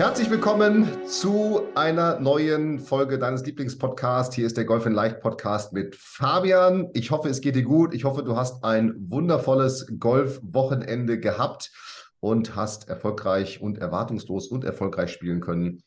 [0.00, 4.34] Herzlich willkommen zu einer neuen Folge deines Lieblingspodcasts.
[4.34, 6.88] Hier ist der Golf in Leicht Podcast mit Fabian.
[6.94, 7.92] Ich hoffe, es geht dir gut.
[7.92, 11.70] Ich hoffe, du hast ein wundervolles Golfwochenende gehabt
[12.18, 15.82] und hast erfolgreich und erwartungslos und erfolgreich spielen können.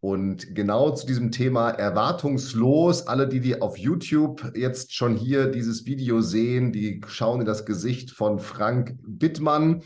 [0.00, 5.84] Und genau zu diesem Thema erwartungslos, alle, die, die auf YouTube jetzt schon hier dieses
[5.84, 9.82] Video sehen, die schauen in das Gesicht von Frank Bittmann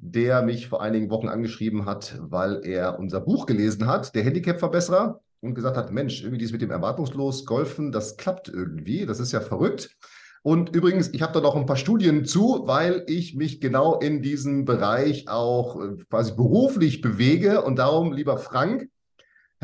[0.00, 5.20] der mich vor einigen Wochen angeschrieben hat, weil er unser Buch gelesen hat, der Handicap-Verbesserer,
[5.40, 9.32] und gesagt hat, Mensch, irgendwie dies mit dem erwartungslos Golfen, das klappt irgendwie, das ist
[9.32, 9.94] ja verrückt.
[10.42, 14.20] Und übrigens, ich habe da noch ein paar Studien zu, weil ich mich genau in
[14.20, 17.62] diesem Bereich auch äh, quasi beruflich bewege.
[17.62, 18.90] Und darum, lieber Frank,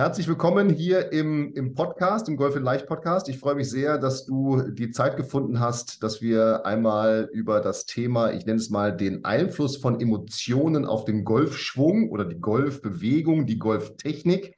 [0.00, 3.28] Herzlich willkommen hier im, im Podcast, im Golf in Leicht Podcast.
[3.28, 7.84] Ich freue mich sehr, dass du die Zeit gefunden hast, dass wir einmal über das
[7.84, 13.44] Thema, ich nenne es mal, den Einfluss von Emotionen auf den Golfschwung oder die Golfbewegung,
[13.44, 14.56] die Golftechnik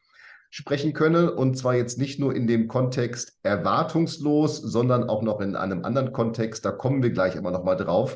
[0.48, 1.28] sprechen können.
[1.28, 6.12] Und zwar jetzt nicht nur in dem Kontext erwartungslos, sondern auch noch in einem anderen
[6.12, 6.64] Kontext.
[6.64, 8.14] Da kommen wir gleich immer noch mal drauf.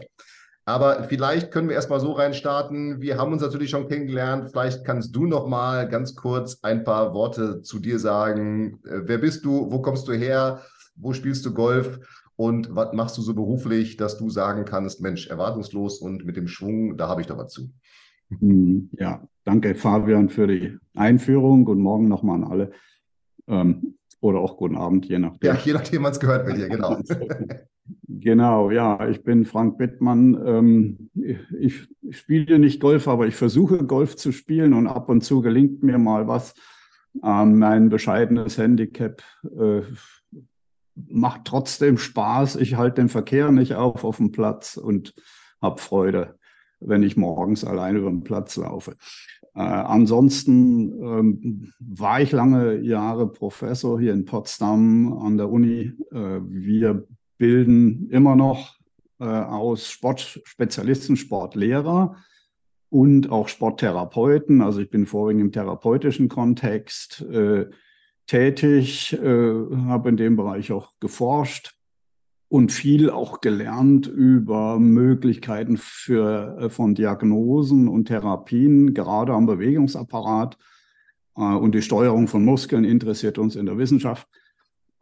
[0.69, 3.01] Aber vielleicht können wir erstmal so reinstarten.
[3.01, 4.49] Wir haben uns natürlich schon kennengelernt.
[4.51, 8.81] Vielleicht kannst du noch mal ganz kurz ein paar Worte zu dir sagen.
[8.85, 9.71] Äh, wer bist du?
[9.71, 10.63] Wo kommst du her?
[10.97, 12.01] Wo spielst du Golf?
[12.35, 16.49] Und was machst du so beruflich, dass du sagen kannst, Mensch, erwartungslos und mit dem
[16.49, 17.71] Schwung, da habe ich doch was zu.
[18.29, 21.65] Hm, ja, danke Fabian für die Einführung.
[21.65, 22.73] Guten Morgen nochmal an alle.
[23.47, 25.55] Ähm, oder auch guten Abend, je nachdem.
[25.55, 26.99] Ja, je nachdem, wann es gehört wird hier, genau.
[28.09, 30.41] Genau, ja, ich bin Frank Bittmann.
[30.45, 31.11] Ähm,
[31.59, 35.83] ich, spiele nicht Golf, aber ich versuche Golf zu spielen und ab und zu gelingt
[35.83, 36.55] mir mal was.
[37.23, 39.83] Ähm, mein bescheidenes Handicap äh,
[40.95, 42.57] macht trotzdem Spaß.
[42.57, 45.15] Ich halte den Verkehr nicht auf auf dem Platz und
[45.61, 46.39] habe Freude,
[46.81, 48.97] wenn ich morgens allein über den Platz laufe.
[49.57, 55.93] Äh, ansonsten ähm, war ich lange Jahre Professor hier in Potsdam an der Uni.
[56.13, 57.07] Äh, wir
[57.39, 58.77] bilden immer noch
[59.19, 62.17] äh, aus Sportspezialisten, Sportlehrer
[62.91, 64.61] und auch Sporttherapeuten.
[64.61, 67.71] Also ich bin vorwiegend im therapeutischen Kontext äh,
[68.27, 69.55] tätig, äh,
[69.87, 71.76] habe in dem Bereich auch geforscht
[72.49, 80.57] und viel auch gelernt über Möglichkeiten für, äh, von Diagnosen und Therapien, gerade am Bewegungsapparat.
[81.37, 84.29] Äh, und die Steuerung von Muskeln interessiert uns in der Wissenschaft.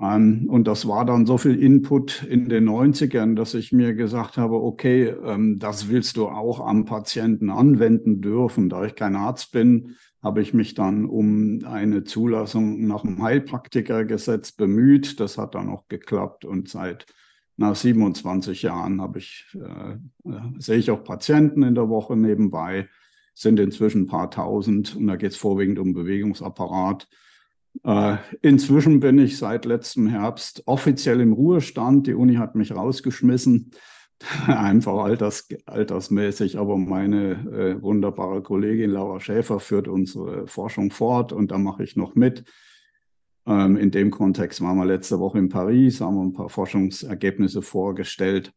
[0.00, 4.38] Ähm, und das war dann so viel Input in den 90ern, dass ich mir gesagt
[4.38, 8.70] habe, okay, ähm, das willst du auch am Patienten anwenden dürfen.
[8.70, 14.52] Da ich kein Arzt bin, habe ich mich dann um eine Zulassung nach dem Heilpraktikergesetz
[14.52, 15.20] bemüht.
[15.20, 17.04] Das hat dann auch geklappt und seit
[17.56, 19.92] nach 27 Jahren habe ich, äh,
[20.28, 22.88] äh, sehe ich auch Patienten in der Woche nebenbei,
[23.34, 27.08] sind inzwischen ein paar tausend und da geht es vorwiegend um Bewegungsapparat.
[27.82, 32.06] Äh, inzwischen bin ich seit letztem Herbst offiziell im Ruhestand.
[32.06, 33.70] Die Uni hat mich rausgeschmissen,
[34.46, 36.58] einfach alters, altersmäßig.
[36.58, 41.96] Aber meine äh, wunderbare Kollegin Laura Schäfer führt unsere Forschung fort und da mache ich
[41.96, 42.44] noch mit.
[43.46, 47.62] Ähm, in dem Kontext waren wir letzte Woche in Paris, haben wir ein paar Forschungsergebnisse
[47.62, 48.52] vorgestellt.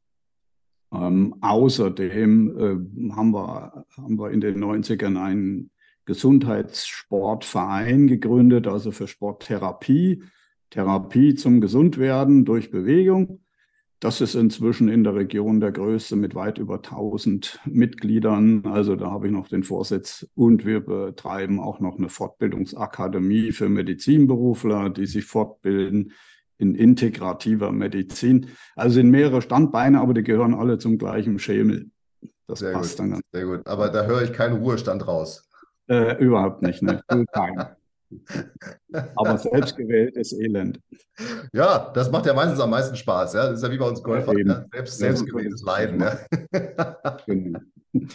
[0.93, 2.77] Ähm, außerdem äh,
[3.13, 5.71] haben, wir, haben wir in den 90ern einen
[6.05, 10.23] Gesundheitssportverein gegründet, also für Sporttherapie,
[10.69, 13.41] Therapie zum Gesundwerden durch Bewegung.
[13.99, 18.63] Das ist inzwischen in der Region der größte mit weit über 1000 Mitgliedern.
[18.65, 23.69] Also da habe ich noch den Vorsitz und wir betreiben auch noch eine Fortbildungsakademie für
[23.69, 26.13] Medizinberufler, die sich fortbilden
[26.59, 28.49] in integrativer Medizin.
[28.75, 31.89] Also sind mehrere Standbeine, aber die gehören alle zum gleichen Schemel.
[32.45, 33.65] Das sehr passt gut, dann ganz Sehr gut.
[33.65, 35.49] Aber da höre ich keinen Ruhestand raus.
[35.87, 37.01] Äh, überhaupt nicht, ne?
[39.15, 40.79] Aber selbstgewähltes Elend.
[41.53, 43.33] Ja, das macht ja meistens am meisten Spaß.
[43.33, 43.47] Ja?
[43.49, 44.37] Das ist ja wie bei uns Golfer.
[44.37, 45.99] Ja, Selbst, selbstgewähltes Leiden.
[45.99, 46.19] Ja?
[47.25, 47.59] Genau.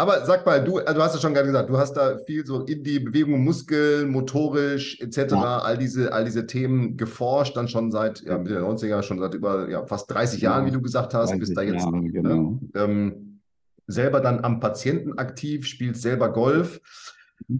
[0.00, 2.60] Aber sag mal, du, du hast ja schon gerade gesagt, du hast da viel so
[2.62, 5.58] in die Bewegung, Muskeln, motorisch etc., ja.
[5.58, 9.34] all, diese, all diese Themen geforscht, dann schon seit ja, Mitte der 90er, schon seit
[9.34, 11.84] über ja, fast 30 Jahren, wie du gesagt hast, bis da jetzt.
[11.84, 12.60] Jahre, genau.
[12.76, 13.40] Ähm,
[13.88, 16.80] selber dann am Patienten aktiv, spielst selber Golf.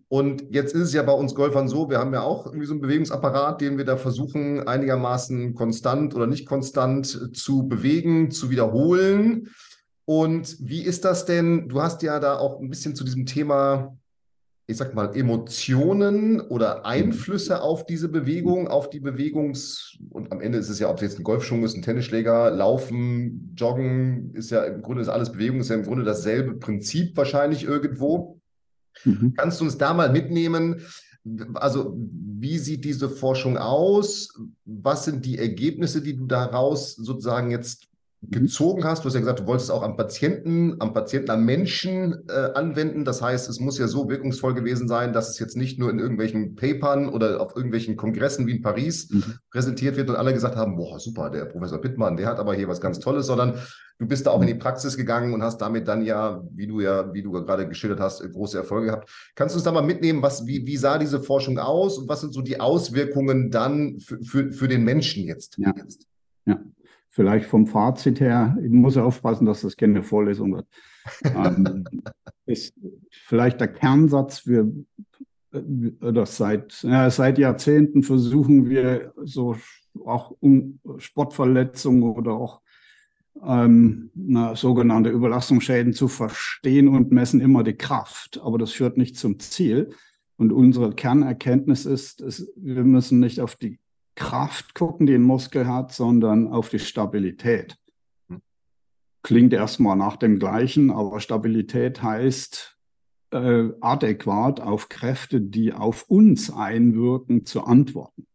[0.08, 2.72] Und jetzt ist es ja bei uns Golfern so, wir haben ja auch irgendwie so
[2.74, 9.48] einen Bewegungsapparat, den wir da versuchen, einigermaßen konstant oder nicht konstant zu bewegen, zu wiederholen.
[10.04, 11.68] Und wie ist das denn?
[11.68, 13.96] Du hast ja da auch ein bisschen zu diesem Thema,
[14.66, 20.58] ich sag mal, Emotionen oder Einflüsse auf diese Bewegung, auf die Bewegungs- und am Ende
[20.58, 24.64] ist es ja, ob es jetzt ein Golfschwung ist, ein Tennisschläger, Laufen, Joggen, ist ja
[24.64, 28.37] im Grunde ist alles Bewegung, ist ja im Grunde dasselbe Prinzip wahrscheinlich irgendwo.
[29.04, 29.34] Mhm.
[29.36, 30.82] Kannst du uns da mal mitnehmen?
[31.54, 34.32] Also, wie sieht diese Forschung aus?
[34.64, 37.88] Was sind die Ergebnisse, die du daraus sozusagen jetzt.
[38.22, 39.04] Gezogen hast.
[39.04, 42.50] Du hast ja gesagt, du wolltest es auch am Patienten, am Patienten, am Menschen äh,
[42.54, 43.04] anwenden.
[43.04, 46.00] Das heißt, es muss ja so wirkungsvoll gewesen sein, dass es jetzt nicht nur in
[46.00, 49.38] irgendwelchen Papern oder auf irgendwelchen Kongressen wie in Paris mhm.
[49.50, 52.66] präsentiert wird und alle gesagt haben, boah, super, der Professor Pittmann, der hat aber hier
[52.66, 53.54] was ganz Tolles, sondern
[54.00, 56.80] du bist da auch in die Praxis gegangen und hast damit dann ja, wie du
[56.80, 59.10] ja, wie du gerade geschildert hast, große Erfolge gehabt.
[59.36, 62.20] Kannst du uns da mal mitnehmen, was, wie, wie sah diese Forschung aus und was
[62.20, 65.56] sind so die Auswirkungen dann für, für, für den Menschen jetzt?
[65.58, 65.72] Ja.
[66.46, 66.60] ja
[67.18, 70.68] vielleicht vom Fazit her, ich muss aufpassen, dass das keine Vorlesung wird,
[71.24, 71.82] ähm,
[72.46, 72.74] ist
[73.10, 74.72] vielleicht der Kernsatz, wir
[75.50, 79.56] das seit, ja, seit Jahrzehnten versuchen wir so
[80.04, 82.60] auch um Sportverletzungen oder auch
[83.44, 88.40] ähm, na, sogenannte Überlastungsschäden zu verstehen und messen immer die Kraft.
[88.44, 89.90] Aber das führt nicht zum Ziel.
[90.36, 93.80] Und unsere Kernerkenntnis ist, ist wir müssen nicht auf die
[94.18, 97.78] Kraft gucken, die ein Muskel hat, sondern auf die Stabilität.
[98.28, 98.42] Hm.
[99.22, 102.76] Klingt erstmal nach dem gleichen, aber Stabilität heißt
[103.30, 108.26] äh, adäquat auf Kräfte, die auf uns einwirken, zu antworten.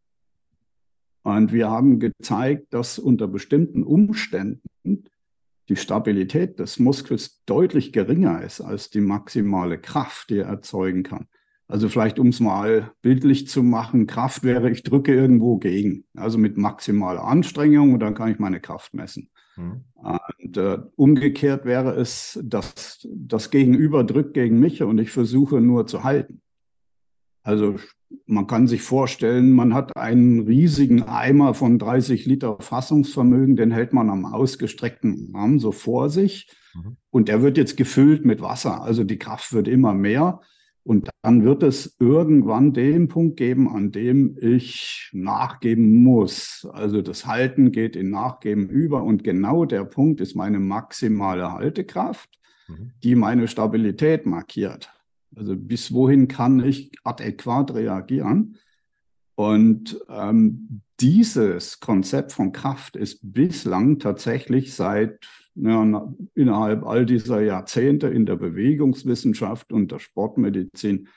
[1.23, 5.03] Und wir haben gezeigt, dass unter bestimmten Umständen
[5.67, 11.27] die Stabilität des Muskels deutlich geringer ist als die maximale Kraft, die er erzeugen kann.
[11.67, 16.37] Also vielleicht, um es mal bildlich zu machen, Kraft wäre, ich drücke irgendwo gegen, also
[16.37, 19.29] mit maximaler Anstrengung und dann kann ich meine Kraft messen.
[19.55, 19.83] Mhm.
[19.95, 25.87] Und äh, umgekehrt wäre es, dass das Gegenüber drückt gegen mich und ich versuche nur
[25.87, 26.41] zu halten.
[27.43, 27.75] Also
[28.25, 33.93] man kann sich vorstellen, man hat einen riesigen Eimer von 30 Liter Fassungsvermögen, den hält
[33.93, 36.97] man am ausgestreckten Arm so vor sich mhm.
[37.09, 38.81] und der wird jetzt gefüllt mit Wasser.
[38.81, 40.41] Also die Kraft wird immer mehr.
[41.23, 46.67] Dann wird es irgendwann den Punkt geben, an dem ich nachgeben muss.
[46.73, 52.29] Also das Halten geht in Nachgeben über und genau der Punkt ist meine maximale Haltekraft,
[52.67, 52.91] mhm.
[53.03, 54.91] die meine Stabilität markiert.
[55.33, 58.57] Also bis wohin kann ich adäquat reagieren?
[59.35, 68.07] Und ähm, dieses Konzept von Kraft ist bislang tatsächlich seit ja, innerhalb all dieser Jahrzehnte
[68.07, 71.07] in der Bewegungswissenschaft und der Sportmedizin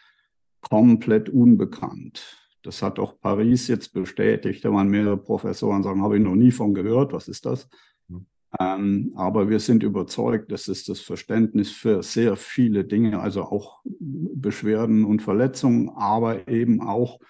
[0.60, 2.36] komplett unbekannt.
[2.62, 4.64] Das hat auch Paris jetzt bestätigt.
[4.64, 7.68] Da waren mehrere Professoren, sagen, habe ich noch nie von gehört, was ist das?
[8.08, 8.26] Mhm.
[8.58, 13.80] Ähm, aber wir sind überzeugt, das ist das Verständnis für sehr viele Dinge, also auch
[13.84, 17.20] Beschwerden und Verletzungen, aber eben auch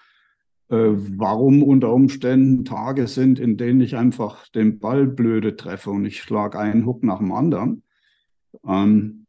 [0.69, 6.21] warum unter Umständen Tage sind, in denen ich einfach den Ball blöde treffe und ich
[6.21, 7.83] schlage einen Hook nach dem anderen.
[8.65, 9.27] Ähm,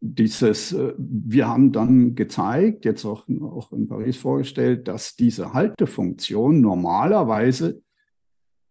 [0.00, 6.60] dieses, äh, wir haben dann gezeigt, jetzt auch, auch in Paris vorgestellt, dass diese Haltefunktion
[6.60, 7.82] normalerweise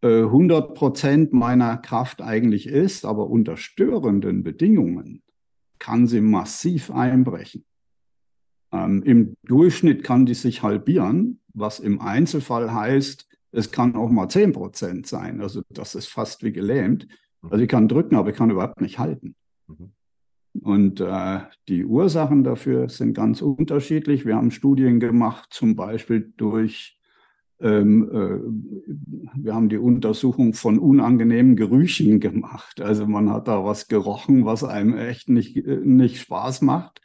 [0.02, 5.22] äh, 100 Prozent meiner Kraft eigentlich ist, aber unter störenden Bedingungen
[5.80, 7.66] kann sie massiv einbrechen.
[8.72, 14.30] Ähm, Im Durchschnitt kann die sich halbieren, was im Einzelfall heißt, es kann auch mal
[14.30, 15.42] 10 Prozent sein.
[15.42, 17.08] Also das ist fast wie gelähmt.
[17.42, 19.36] Also ich kann drücken, aber ich kann überhaupt nicht halten.
[19.68, 19.92] Mhm.
[20.54, 24.26] Und äh, die Ursachen dafür sind ganz unterschiedlich.
[24.26, 27.00] Wir haben Studien gemacht, zum Beispiel durch,
[27.60, 32.82] ähm, äh, wir haben die Untersuchung von unangenehmen Gerüchen gemacht.
[32.82, 37.02] Also man hat da was gerochen, was einem echt nicht, äh, nicht Spaß macht.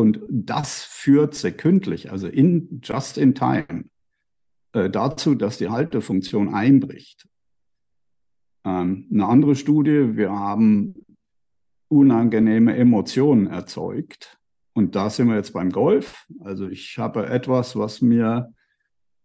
[0.00, 3.84] Und das führt sekündlich, also in just in time,
[4.72, 7.28] äh, dazu, dass die Haltefunktion einbricht.
[8.64, 10.94] Ähm, eine andere Studie, wir haben
[11.88, 14.38] unangenehme Emotionen erzeugt.
[14.72, 16.26] Und da sind wir jetzt beim Golf.
[16.40, 18.54] Also ich habe etwas, was mir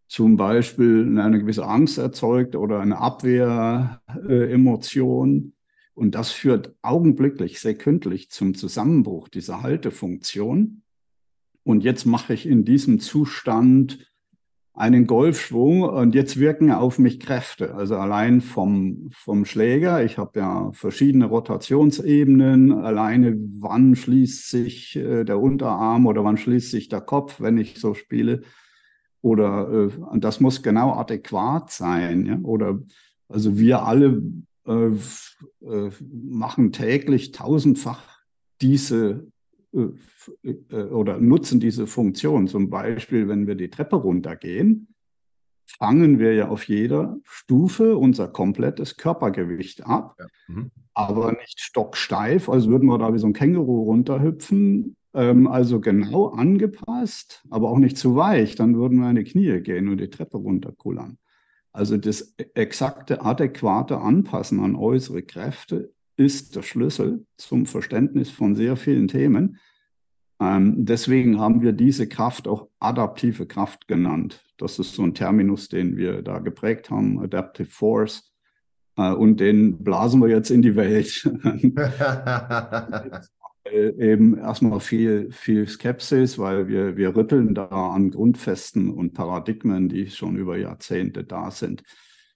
[0.08, 5.55] zum Beispiel eine gewisse Angst erzeugt oder eine Abwehremotion.
[5.96, 10.84] Und das führt augenblicklich, sekündlich zum Zusammenbruch dieser Haltefunktion.
[11.64, 14.12] Und jetzt mache ich in diesem Zustand
[14.76, 17.76] einen Golfschwung und jetzt wirken auf mich Kräfte.
[17.76, 20.04] Also allein vom, vom Schläger.
[20.04, 22.74] Ich habe ja verschiedene Rotationsebenen.
[22.74, 27.80] Alleine wann schließt sich äh, der Unterarm oder wann schließt sich der Kopf, wenn ich
[27.80, 28.42] so spiele.
[29.22, 32.26] Oder äh, das muss genau adäquat sein.
[32.26, 32.40] Ja?
[32.44, 32.80] Oder
[33.30, 34.22] also wir alle
[34.66, 34.92] äh,
[35.66, 38.22] äh machen täglich tausendfach
[38.62, 39.28] diese
[39.76, 42.48] äh, äh, oder nutzen diese Funktion.
[42.48, 44.88] Zum Beispiel, wenn wir die Treppe runtergehen,
[45.66, 50.26] fangen wir ja auf jeder Stufe unser komplettes Körpergewicht ab, ja.
[50.48, 50.72] mhm.
[50.94, 54.96] aber nicht stocksteif, als würden wir da wie so ein Känguru runterhüpfen.
[55.14, 58.56] Ähm, also genau angepasst, aber auch nicht zu weich.
[58.56, 61.18] Dann würden wir in die Knie gehen und die Treppe runterkullern.
[61.76, 68.78] Also das exakte, adäquate Anpassen an äußere Kräfte ist der Schlüssel zum Verständnis von sehr
[68.78, 69.60] vielen Themen.
[70.40, 74.42] Ähm, deswegen haben wir diese Kraft auch adaptive Kraft genannt.
[74.58, 78.32] Das ist so ein Terminus, den wir da geprägt haben, Adaptive Force.
[78.96, 81.30] Äh, und den blasen wir jetzt in die Welt.
[83.66, 89.90] Äh, eben erstmal viel, viel Skepsis, weil wir, wir rütteln da an Grundfesten und Paradigmen,
[89.90, 91.84] die schon über Jahrzehnte da sind.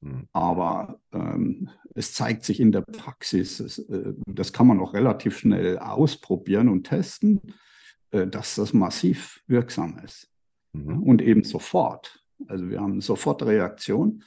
[0.02, 0.28] Hm.
[0.34, 5.38] Aber ähm, es zeigt sich in der Praxis, es, äh, das kann man auch relativ
[5.38, 7.42] schnell ausprobieren und testen,
[8.12, 10.30] äh, dass das massiv wirksam ist.
[10.74, 11.04] Mhm.
[11.04, 12.24] Und eben sofort.
[12.48, 14.24] Also wir haben eine Sofortreaktion.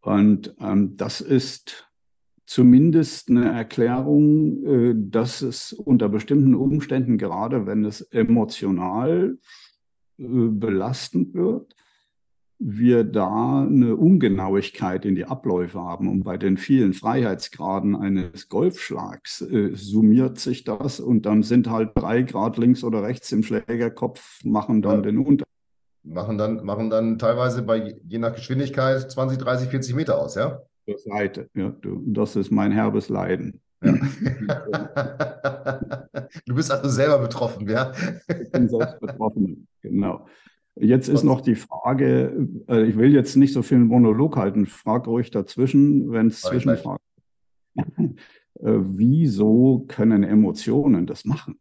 [0.00, 1.87] Und ähm, das ist
[2.48, 9.36] zumindest eine Erklärung, äh, dass es unter bestimmten Umständen, gerade wenn es emotional
[10.18, 11.74] äh, belastend wird,
[12.58, 16.08] wir da eine Ungenauigkeit in die Abläufe haben.
[16.08, 21.90] Und bei den vielen Freiheitsgraden eines Golfschlags äh, summiert sich das und dann sind halt
[21.94, 25.02] drei Grad links oder rechts im Schlägerkopf, machen dann ja.
[25.02, 25.44] den Unterschied.
[26.02, 30.62] Machen dann, machen dann teilweise bei je nach Geschwindigkeit 20, 30, 40 Meter aus, ja?
[30.88, 31.68] Der Seite, ja.
[31.68, 33.60] Du, das ist mein herbes Leiden.
[33.84, 33.92] Ja.
[36.46, 37.92] du bist also selber betroffen, ja?
[38.26, 40.26] Ich bin selbst betroffen, genau.
[40.74, 45.10] Jetzt ist noch die Frage, äh, ich will jetzt nicht so viel Monolog halten, frage
[45.10, 47.04] ruhig dazwischen, wenn es Zwischenfragen
[47.76, 48.14] äh,
[48.62, 51.60] Wieso können Emotionen das machen?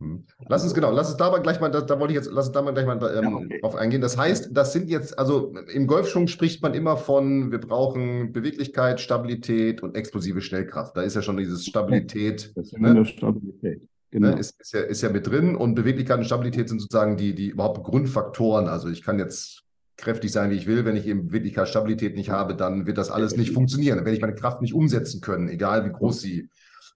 [0.00, 0.24] Hm.
[0.48, 2.46] Lass uns genau, lass uns da mal gleich mal, da, da wollte ich jetzt, lass
[2.46, 3.60] uns da mal gleich mal ähm, ja, okay.
[3.60, 4.00] drauf eingehen.
[4.00, 9.00] Das heißt, das sind jetzt, also im Golfschwung spricht man immer von, wir brauchen Beweglichkeit,
[9.00, 10.96] Stabilität und explosive Schnellkraft.
[10.96, 12.52] Da ist ja schon dieses Stabilität.
[12.54, 13.04] Das ist ne?
[13.04, 13.82] Stabilität.
[14.10, 14.28] Genau.
[14.28, 17.34] Ne, ist, ist, ja, ist ja mit drin und Beweglichkeit und Stabilität sind sozusagen die,
[17.34, 18.68] die überhaupt Grundfaktoren.
[18.68, 19.64] Also ich kann jetzt
[19.96, 20.84] kräftig sein, wie ich will.
[20.84, 23.96] Wenn ich eben Beweglichkeit, Stabilität nicht habe, dann wird das alles nicht funktionieren.
[23.96, 26.48] Dann werde ich meine Kraft nicht umsetzen können, egal wie groß sie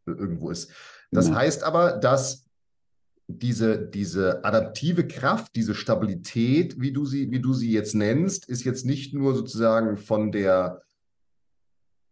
[0.06, 0.70] irgendwo ist.
[1.10, 1.36] Das ja.
[1.36, 2.47] heißt aber, dass
[3.28, 8.64] diese, diese adaptive Kraft, diese Stabilität, wie du sie, wie du sie jetzt nennst, ist
[8.64, 10.82] jetzt nicht nur sozusagen von der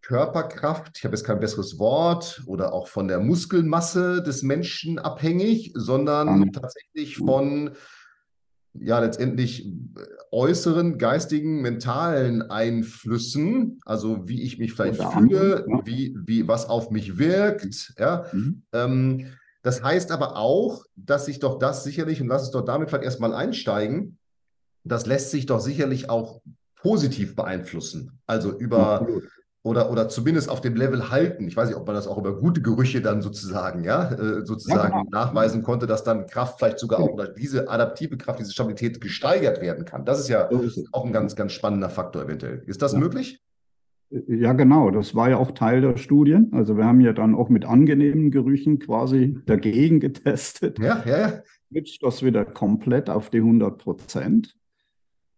[0.02, 5.72] Körperkraft, ich habe jetzt kein besseres Wort, oder auch von der Muskelmasse des Menschen abhängig,
[5.74, 6.52] sondern mhm.
[6.52, 7.70] tatsächlich von
[8.78, 9.72] ja letztendlich
[10.30, 17.18] äußeren, geistigen, mentalen Einflüssen, also wie ich mich vielleicht fühle, wie, wie was auf mich
[17.18, 17.94] wirkt.
[17.98, 18.26] Ja.
[18.32, 18.62] Mhm.
[18.72, 19.26] Ähm,
[19.66, 23.02] das heißt aber auch, dass sich doch das sicherlich, und lass uns doch damit vielleicht
[23.02, 24.16] erstmal einsteigen,
[24.84, 26.40] das lässt sich doch sicherlich auch
[26.76, 28.20] positiv beeinflussen.
[28.28, 29.04] Also über,
[29.64, 31.48] oder, oder zumindest auf dem Level halten.
[31.48, 34.92] Ich weiß nicht, ob man das auch über gute Gerüche dann sozusagen, ja, äh, sozusagen
[34.92, 35.10] ja, genau.
[35.10, 39.84] nachweisen konnte, dass dann Kraft vielleicht sogar auch, diese adaptive Kraft, diese Stabilität gesteigert werden
[39.84, 40.04] kann.
[40.04, 40.48] Das ist ja
[40.92, 42.62] auch ein ganz, ganz spannender Faktor eventuell.
[42.66, 43.00] Ist das ja.
[43.00, 43.42] möglich?
[44.10, 44.90] Ja, genau.
[44.90, 46.50] Das war ja auch Teil der Studien.
[46.52, 50.78] Also wir haben ja dann auch mit angenehmen Gerüchen quasi dagegen getestet.
[50.78, 51.42] Ja, ja, ja.
[51.68, 54.56] Switcht das wieder komplett auf die 100 Prozent.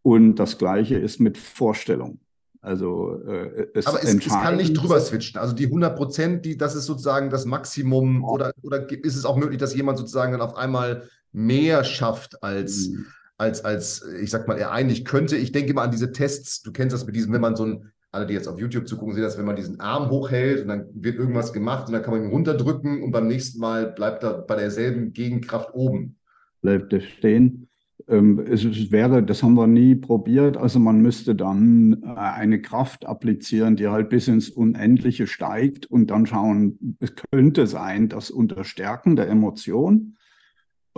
[0.02, 2.20] Und das Gleiche ist mit Vorstellung.
[2.60, 5.40] Also äh, es Aber es, es, kann nicht drüber switchen.
[5.40, 8.22] Also die 100 Prozent, die, das ist sozusagen das Maximum.
[8.22, 8.28] Ja.
[8.28, 12.88] Oder, oder ist es auch möglich, dass jemand sozusagen dann auf einmal mehr schafft als,
[12.88, 13.06] mhm.
[13.36, 15.36] als, als, ich sag mal, er eigentlich könnte?
[15.36, 16.62] Ich denke mal an diese Tests.
[16.62, 19.14] Du kennst das mit diesem, wenn man so ein, alle, die jetzt auf YouTube zugucken,
[19.14, 22.14] sehen das, wenn man diesen Arm hochhält und dann wird irgendwas gemacht und dann kann
[22.14, 26.16] man ihn runterdrücken und beim nächsten Mal bleibt er bei derselben Gegenkraft oben.
[26.62, 27.68] Bleibt er stehen.
[28.06, 33.06] Ähm, es wäre, das haben wir nie probiert, also man müsste dann äh, eine Kraft
[33.06, 38.64] applizieren, die halt bis ins Unendliche steigt und dann schauen, es könnte sein, dass unter
[38.64, 40.16] Stärken der Emotion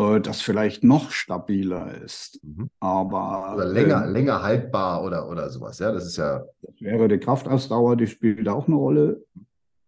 [0.00, 2.40] äh, das vielleicht noch stabiler ist.
[2.42, 2.70] Mhm.
[2.80, 6.44] Aber oder länger, äh, länger haltbar oder, oder sowas, ja, das ist ja.
[6.62, 9.24] Das wäre die Kraftausdauer, die spielt auch eine Rolle.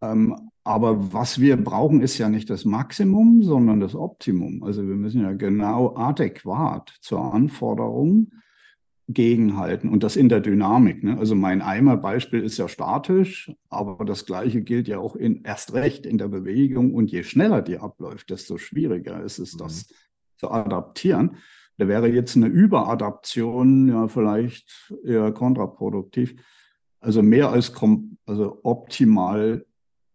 [0.02, 4.62] Ähm, aber was wir brauchen, ist ja nicht das Maximum, sondern das Optimum.
[4.62, 8.30] Also wir müssen ja genau adäquat zur Anforderung
[9.08, 11.02] gegenhalten und das in der Dynamik.
[11.02, 11.18] Ne?
[11.18, 16.06] Also mein Eimerbeispiel ist ja statisch, aber das Gleiche gilt ja auch in, erst recht
[16.06, 19.94] in der Bewegung und je schneller die abläuft, desto schwieriger ist es, das mhm.
[20.36, 21.36] zu adaptieren.
[21.78, 26.36] Da wäre jetzt eine Überadaption ja vielleicht eher kontraproduktiv.
[27.00, 27.72] Also mehr als
[28.26, 29.66] also optimal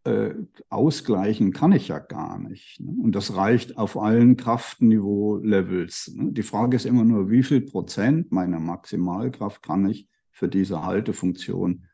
[0.08, 0.34] äh,
[0.70, 2.80] ausgleichen kann ich ja gar nicht.
[2.80, 2.96] Ne?
[3.04, 6.14] Und das reicht auf allen Kraftniveau-Levels.
[6.16, 6.32] Ne?
[6.32, 11.86] Die Frage ist immer nur, wie viel Prozent meiner Maximalkraft kann ich für diese Haltefunktion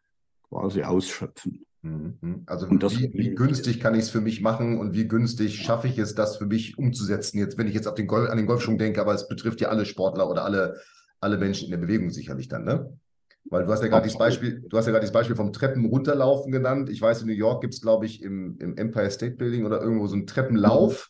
[0.48, 1.66] quasi ausschöpfen.
[1.82, 2.44] Mhm.
[2.46, 5.98] Also wie, wie, günstig kann ich es für mich machen und wie günstig schaffe ich
[5.98, 7.40] es, das für mich umzusetzen?
[7.40, 9.70] Jetzt, wenn ich jetzt auf den Golf, an den Golfschwung denke, aber es betrifft ja
[9.70, 10.80] alle Sportler oder alle,
[11.20, 12.98] alle Menschen in der Bewegung sicherlich dann, ne?
[13.46, 15.86] Weil du hast ja gerade dieses Beispiel, du hast ja gerade das Beispiel vom Treppen
[15.86, 16.90] runterlaufen genannt.
[16.90, 19.82] Ich weiß, in New York gibt es, glaube ich, im, im, Empire State Building oder
[19.82, 21.10] irgendwo so einen Treppenlauf.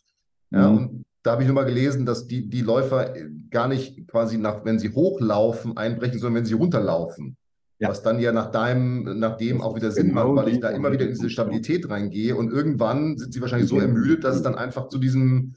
[0.50, 0.58] Mhm.
[0.58, 3.14] Ja, und da habe ich nur mal gelesen, dass die, die Läufer
[3.50, 7.36] gar nicht quasi nach, wenn sie hochlaufen, einbrechen, sondern wenn sie runterlaufen.
[7.78, 7.88] Ja.
[7.88, 10.68] Was dann ja nach deinem, nach dem auch wieder Sinn genau macht, weil ich da
[10.70, 14.42] immer wieder in diese Stabilität reingehe und irgendwann sind sie wahrscheinlich so ermüdet, dass es
[14.42, 15.54] dann einfach zu diesem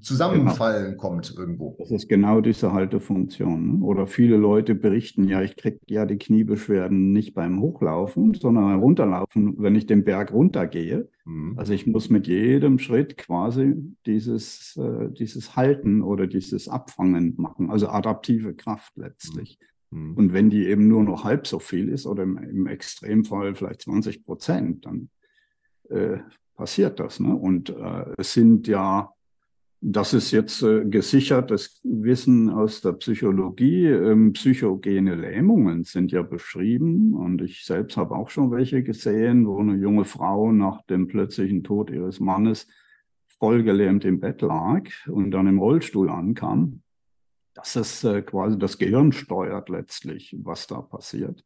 [0.00, 0.96] Zusammenfallen genau.
[0.96, 1.74] kommt irgendwo.
[1.80, 3.80] Das ist genau diese Haltefunktion.
[3.80, 3.84] Ne?
[3.84, 8.78] Oder viele Leute berichten, ja, ich kriege ja die Kniebeschwerden nicht beim Hochlaufen, sondern beim
[8.78, 11.08] Runterlaufen, wenn ich den Berg runtergehe.
[11.24, 11.58] Mhm.
[11.58, 13.74] Also ich muss mit jedem Schritt quasi
[14.06, 19.58] dieses, äh, dieses Halten oder dieses Abfangen machen, also adaptive Kraft letztlich.
[19.90, 20.10] Mhm.
[20.10, 20.14] mhm.
[20.14, 23.82] Und wenn die eben nur noch halb so viel ist oder im, im Extremfall vielleicht
[23.82, 25.08] 20 Prozent, dann
[25.88, 26.18] äh,
[26.54, 27.18] passiert das.
[27.18, 27.34] Ne?
[27.34, 29.12] Und äh, es sind ja
[29.84, 33.86] das ist jetzt äh, gesichertes Wissen aus der Psychologie.
[33.88, 39.58] Ähm, psychogene Lähmungen sind ja beschrieben und ich selbst habe auch schon welche gesehen, wo
[39.58, 42.68] eine junge Frau nach dem plötzlichen Tod ihres Mannes
[43.26, 46.82] vollgelähmt im Bett lag und dann im Rollstuhl ankam.
[47.52, 51.42] Das ist äh, quasi das Gehirn steuert letztlich, was da passiert.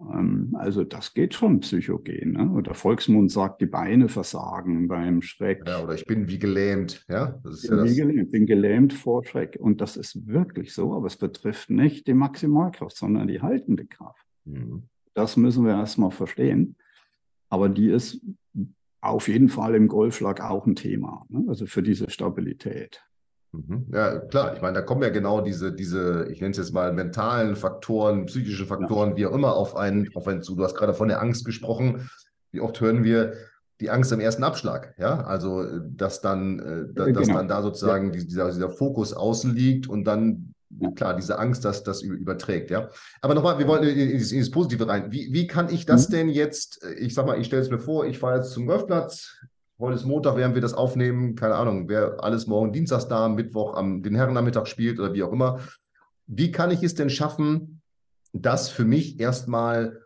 [0.00, 2.32] Ähm, also das geht schon psychogen.
[2.32, 2.62] Ne?
[2.62, 5.64] Der Volksmund sagt, die Beine versagen beim Schreck.
[5.66, 7.04] Ja, oder ich bin wie gelähmt.
[7.08, 7.96] Ja, das ist ich bin, ja das.
[7.96, 9.58] Gelähmt, bin gelähmt vor Schreck.
[9.60, 14.26] Und das ist wirklich so, aber es betrifft nicht die Maximalkraft, sondern die haltende Kraft.
[14.44, 14.84] Mhm.
[15.14, 16.76] Das müssen wir erstmal verstehen.
[17.48, 18.20] Aber die ist
[19.00, 21.44] auf jeden Fall im Golfschlag auch ein Thema, ne?
[21.48, 23.02] also für diese Stabilität.
[23.52, 23.86] Mhm.
[23.92, 24.54] Ja, klar.
[24.54, 28.26] Ich meine, da kommen ja genau diese, diese, ich nenne es jetzt mal mentalen Faktoren,
[28.26, 29.16] psychische Faktoren, ja.
[29.16, 30.54] wie auch immer, auf einen, auf einen zu.
[30.54, 32.10] Du hast gerade von der Angst gesprochen.
[32.52, 33.34] Wie oft hören wir
[33.80, 34.94] die Angst am ersten Abschlag?
[34.98, 37.38] Ja, also, dass dann, äh, da, dass genau.
[37.38, 38.20] dann da sozusagen ja.
[38.20, 40.54] dieser, dieser Fokus außen liegt und dann
[40.94, 42.90] klar, diese Angst, dass das überträgt, ja.
[43.20, 45.10] Aber nochmal, wir wollen in, das Positive rein.
[45.10, 46.12] Wie, wie kann ich das mhm.
[46.12, 48.66] denn jetzt, äh, ich sag mal, ich stelle es mir vor, ich fahre jetzt zum
[48.66, 49.38] Golfplatz,
[49.80, 51.36] Heute ist Montag, während wir das aufnehmen.
[51.36, 55.32] Keine Ahnung, wer alles morgen Dienstags da, Mittwoch am den Herrennachmittag spielt oder wie auch
[55.32, 55.60] immer.
[56.26, 57.80] Wie kann ich es denn schaffen,
[58.32, 60.02] das für mich erstmal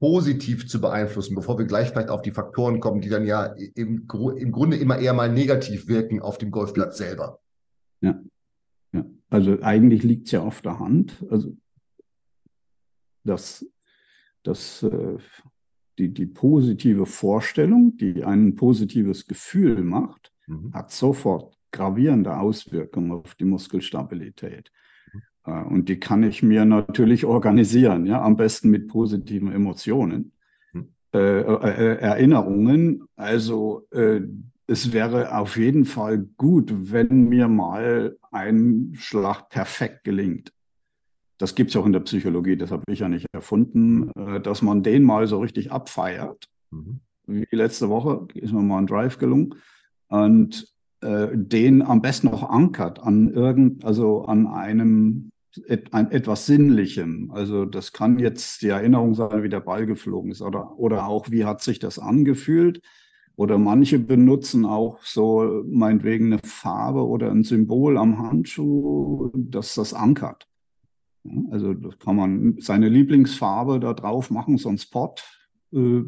[0.00, 3.44] positiv zu beeinflussen, bevor wir gleich vielleicht auf die Faktoren kommen, die dann ja
[3.76, 7.38] im, im Grunde immer eher mal negativ wirken auf dem Golfplatz selber?
[8.00, 8.20] Ja,
[8.92, 9.04] ja.
[9.30, 11.24] also eigentlich liegt es ja auf der Hand.
[11.30, 11.56] Also
[13.22, 13.64] das,
[14.42, 15.18] das äh,
[15.98, 20.72] die, die positive Vorstellung, die ein positives Gefühl macht, mhm.
[20.72, 24.70] hat sofort gravierende Auswirkungen auf die Muskelstabilität.
[25.12, 25.22] Mhm.
[25.44, 30.32] Äh, und die kann ich mir natürlich organisieren, ja, am besten mit positiven Emotionen,
[30.72, 30.88] mhm.
[31.12, 33.04] äh, äh, Erinnerungen.
[33.16, 34.20] Also äh,
[34.66, 40.53] es wäre auf jeden Fall gut, wenn mir mal ein Schlag perfekt gelingt
[41.38, 44.62] das gibt es auch in der Psychologie, das habe ich ja nicht erfunden, äh, dass
[44.62, 46.48] man den mal so richtig abfeiert.
[46.70, 47.00] Mhm.
[47.26, 49.54] Wie letzte Woche ist mir mal ein Drive gelungen
[50.08, 50.68] und
[51.00, 55.30] äh, den am besten auch ankert an irgend, also an einem
[55.66, 57.30] et, ein, etwas Sinnlichem.
[57.32, 61.30] Also das kann jetzt die Erinnerung sein, wie der Ball geflogen ist oder, oder auch,
[61.30, 62.80] wie hat sich das angefühlt.
[63.36, 69.92] Oder manche benutzen auch so meinetwegen eine Farbe oder ein Symbol am Handschuh, dass das
[69.92, 70.46] ankert.
[71.50, 75.14] Also das kann man seine Lieblingsfarbe da drauf machen, so ein Spot.
[75.72, 76.02] Äh,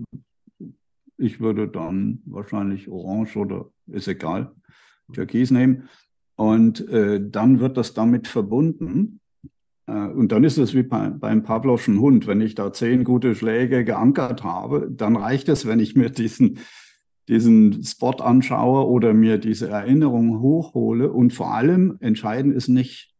[1.18, 4.52] ich würde dann wahrscheinlich Orange oder ist egal,
[5.12, 5.88] Türkis nehmen.
[6.36, 9.20] Und äh, dann wird das damit verbunden.
[9.86, 12.26] Äh, und dann ist es wie bei, beim Pavlovschen Hund.
[12.26, 16.58] Wenn ich da zehn gute Schläge geankert habe, dann reicht es, wenn ich mir diesen,
[17.28, 21.10] diesen Spot anschaue oder mir diese Erinnerung hochhole.
[21.10, 23.15] Und vor allem entscheidend ist nicht,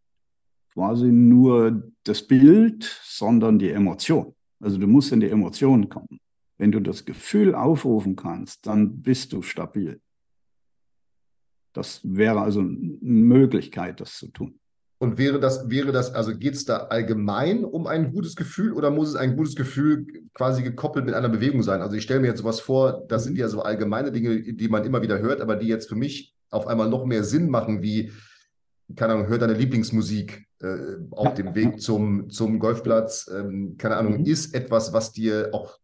[0.77, 4.35] quasi nur das Bild, sondern die Emotion.
[4.61, 6.21] Also du musst in die Emotion kommen.
[6.59, 10.03] Wenn du das Gefühl aufrufen kannst, dann bist du stabil.
[11.73, 14.61] Das wäre also eine Möglichkeit, das zu tun.
[14.99, 18.91] Und wäre das, wäre das, also geht es da allgemein um ein gutes Gefühl oder
[18.91, 21.81] muss es ein gutes Gefühl quasi gekoppelt mit einer Bewegung sein?
[21.81, 24.85] Also ich stelle mir jetzt sowas vor, das sind ja so allgemeine Dinge, die man
[24.85, 28.13] immer wieder hört, aber die jetzt für mich auf einmal noch mehr Sinn machen, wie,
[28.95, 31.35] keine Ahnung, hör deine Lieblingsmusik äh, auf ja.
[31.35, 34.27] dem Weg zum, zum Golfplatz, ähm, keine Ahnung, mhm.
[34.27, 35.79] ist etwas, was dir auch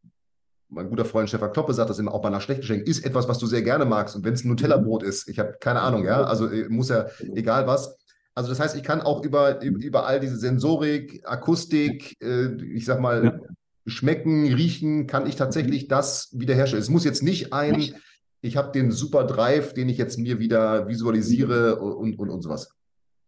[0.73, 3.29] mein guter Freund Stefan Kloppe sagt das immer auch bei einer schlechten Geschenk, ist etwas,
[3.29, 4.17] was du sehr gerne magst.
[4.17, 7.07] Und wenn es ein Nutella-Brot ist, ich habe keine Ahnung, ja, also äh, muss ja,
[7.35, 7.97] egal was,
[8.35, 13.01] also das heißt, ich kann auch über, über all diese Sensorik, Akustik, äh, ich sag
[13.01, 13.41] mal, ja.
[13.87, 16.83] schmecken, riechen, kann ich tatsächlich das wiederherstellen.
[16.83, 17.95] Es muss jetzt nicht ein,
[18.41, 22.75] ich habe den super Drive, den ich jetzt mir wieder visualisiere und, und, und sowas.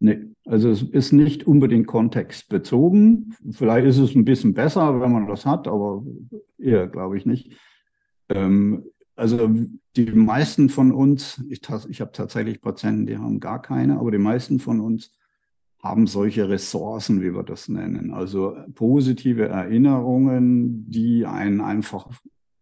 [0.00, 3.34] Nee, also es ist nicht unbedingt kontextbezogen.
[3.50, 6.04] Vielleicht ist es ein bisschen besser, wenn man das hat, aber
[6.58, 7.56] eher glaube ich nicht.
[8.28, 8.84] Ähm,
[9.16, 9.48] also
[9.96, 14.18] die meisten von uns, ich, ich habe tatsächlich Patienten, die haben gar keine, aber die
[14.18, 15.12] meisten von uns
[15.82, 18.12] haben solche Ressourcen, wie wir das nennen.
[18.12, 22.10] Also positive Erinnerungen, die einen einfach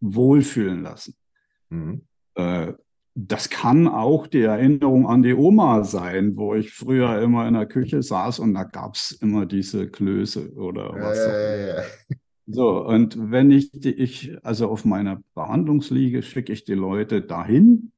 [0.01, 1.15] wohlfühlen lassen.
[1.71, 2.03] Mhm.
[2.35, 2.73] Äh,
[3.15, 7.67] das kann auch die Erinnerung an die Oma sein, wo ich früher immer in der
[7.67, 11.19] Küche saß und da gab es immer diese Klöße oder was.
[11.19, 11.83] Äh,
[12.47, 17.93] so, und wenn ich, die, ich also auf meiner Behandlungsliege schicke ich die Leute dahin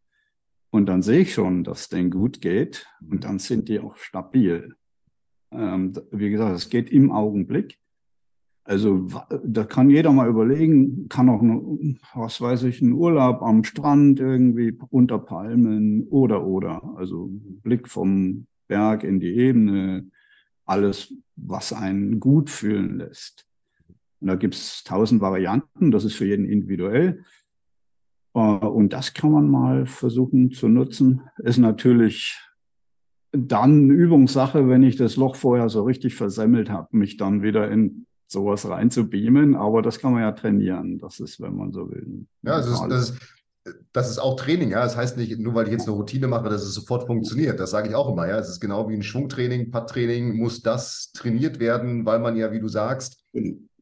[0.71, 3.97] und dann sehe ich schon, dass es denen gut geht und dann sind die auch
[3.97, 4.75] stabil.
[5.53, 7.79] Ähm, wie gesagt, es geht im Augenblick.
[8.67, 9.07] Also
[9.45, 11.43] da kann jeder mal überlegen, kann auch,
[12.15, 16.83] was weiß ich, ein Urlaub am Strand irgendwie unter Palmen oder oder.
[16.97, 20.11] Also Blick vom Berg in die Ebene,
[20.65, 23.47] alles, was einen gut fühlen lässt.
[24.21, 27.23] Und da gibt es tausend Varianten, das ist für jeden individuell.
[28.33, 31.21] Äh, und das kann man mal versuchen zu nutzen.
[31.37, 32.41] Ist natürlich
[33.33, 38.07] dann Übungssache, wenn ich das Loch vorher so richtig versemmelt habe, mich dann wieder in
[38.35, 39.55] sowas reinzubeamen.
[39.55, 40.99] Aber das kann man ja trainieren.
[40.99, 42.27] Das ist, wenn man so will.
[42.43, 43.19] Ja, das ist, das ist,
[43.93, 44.71] das ist auch Training.
[44.71, 47.59] Ja, das heißt nicht, nur weil ich jetzt eine Routine mache, dass es sofort funktioniert.
[47.59, 48.29] Das sage ich auch immer.
[48.29, 52.53] Ja, es ist genau wie ein Schwungtraining, Patttraining muss das trainiert werden, weil man ja,
[52.53, 53.25] wie du sagst,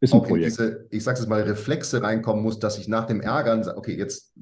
[0.00, 3.20] ist auch in diese, ich sage es mal, Reflexe reinkommen muss, dass ich nach dem
[3.20, 4.32] Ärgern sage, okay, jetzt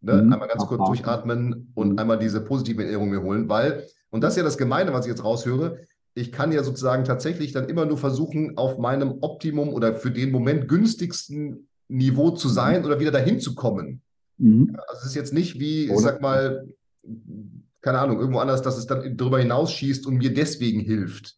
[0.00, 0.32] ne, mhm.
[0.32, 1.98] einmal ganz kurz durchatmen und mhm.
[1.98, 5.10] einmal diese positive Erinnerung mir holen, weil, und das ist ja das Gemeine, was ich
[5.10, 5.78] jetzt raushöre,
[6.18, 10.30] ich kann ja sozusagen tatsächlich dann immer nur versuchen, auf meinem Optimum oder für den
[10.30, 12.86] Moment günstigsten Niveau zu sein mhm.
[12.86, 14.02] oder wieder dahin zu kommen.
[14.36, 14.76] Mhm.
[14.88, 16.66] Also es ist jetzt nicht wie, ich sag mal,
[17.80, 21.36] keine Ahnung, irgendwo anders, dass es dann darüber hinausschießt und mir deswegen hilft.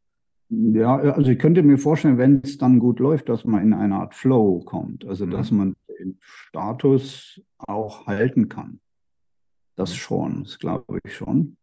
[0.49, 3.95] Ja, also ich könnte mir vorstellen, wenn es dann gut läuft, dass man in eine
[3.97, 5.31] Art Flow kommt, also mhm.
[5.31, 8.81] dass man den Status auch halten kann.
[9.77, 11.57] Das schon, das glaube ich schon.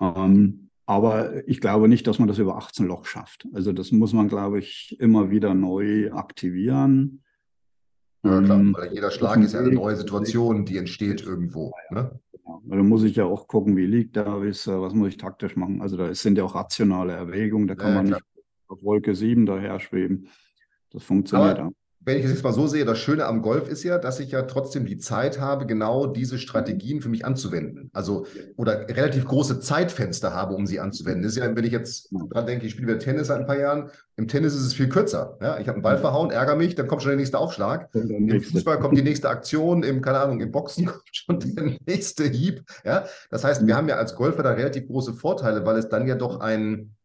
[0.00, 3.46] Ähm, aber ich glaube nicht, dass man das über 18 Loch schafft.
[3.52, 7.22] Also das muss man, glaube ich, immer wieder neu aktivieren.
[8.24, 11.74] Ja, klar, ähm, weil jeder Schlag ist ja eine neue Situation, die entsteht irgendwo.
[11.90, 12.18] Ne?
[12.32, 15.82] Ja, da muss ich ja auch gucken, wie liegt da, was muss ich taktisch machen.
[15.82, 18.20] Also da sind ja auch rationale Erwägungen, da kann ja, man klar.
[18.34, 20.28] nicht auf Wolke 7 daher schweben.
[20.88, 21.58] Das funktioniert.
[21.58, 21.72] Aber
[22.08, 24.30] wenn ich es jetzt mal so sehe, das Schöne am Golf ist ja, dass ich
[24.30, 27.90] ja trotzdem die Zeit habe, genau diese Strategien für mich anzuwenden.
[27.92, 31.22] Also, oder relativ große Zeitfenster habe, um sie anzuwenden.
[31.22, 33.58] Das ist ja, wenn ich jetzt dran denke, ich spiele wieder Tennis seit ein paar
[33.58, 35.36] Jahren, im Tennis ist es viel kürzer.
[35.42, 35.58] Ja?
[35.58, 37.88] Ich habe einen Ball verhauen, ärgere mich, dann kommt schon der nächste Aufschlag.
[37.94, 42.24] Im Fußball kommt die nächste Aktion, im, keine Ahnung, im Boxen kommt schon der nächste
[42.24, 42.64] Hieb.
[42.84, 43.04] Ja?
[43.30, 46.14] Das heißt, wir haben ja als Golfer da relativ große Vorteile, weil es dann ja
[46.14, 46.96] doch ein,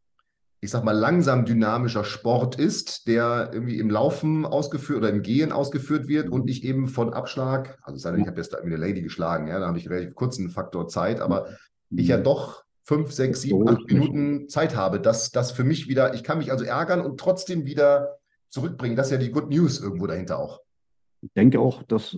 [0.64, 5.52] ich sag mal, langsam dynamischer Sport ist, der irgendwie im Laufen ausgeführt oder im Gehen
[5.52, 8.78] ausgeführt wird und nicht eben von Abschlag, also sei denn, ich habe jetzt da irgendwie
[8.78, 11.50] eine Lady geschlagen, ja, da habe ich relativ kurzen Faktor Zeit, aber
[11.90, 16.14] ich ja doch fünf, sechs, sieben, acht Minuten Zeit habe, dass das für mich wieder,
[16.14, 18.96] ich kann mich also ärgern und trotzdem wieder zurückbringen.
[18.96, 20.62] Das ist ja die Good News irgendwo dahinter auch.
[21.22, 22.18] Ich denke auch, dass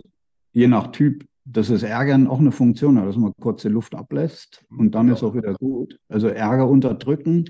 [0.51, 3.95] je nach Typ, dass das Ärgern auch eine Funktion hat, dass man kurz die Luft
[3.95, 5.15] ablässt und dann ja.
[5.15, 5.97] ist auch wieder gut.
[6.09, 7.45] Also Ärger unterdrücken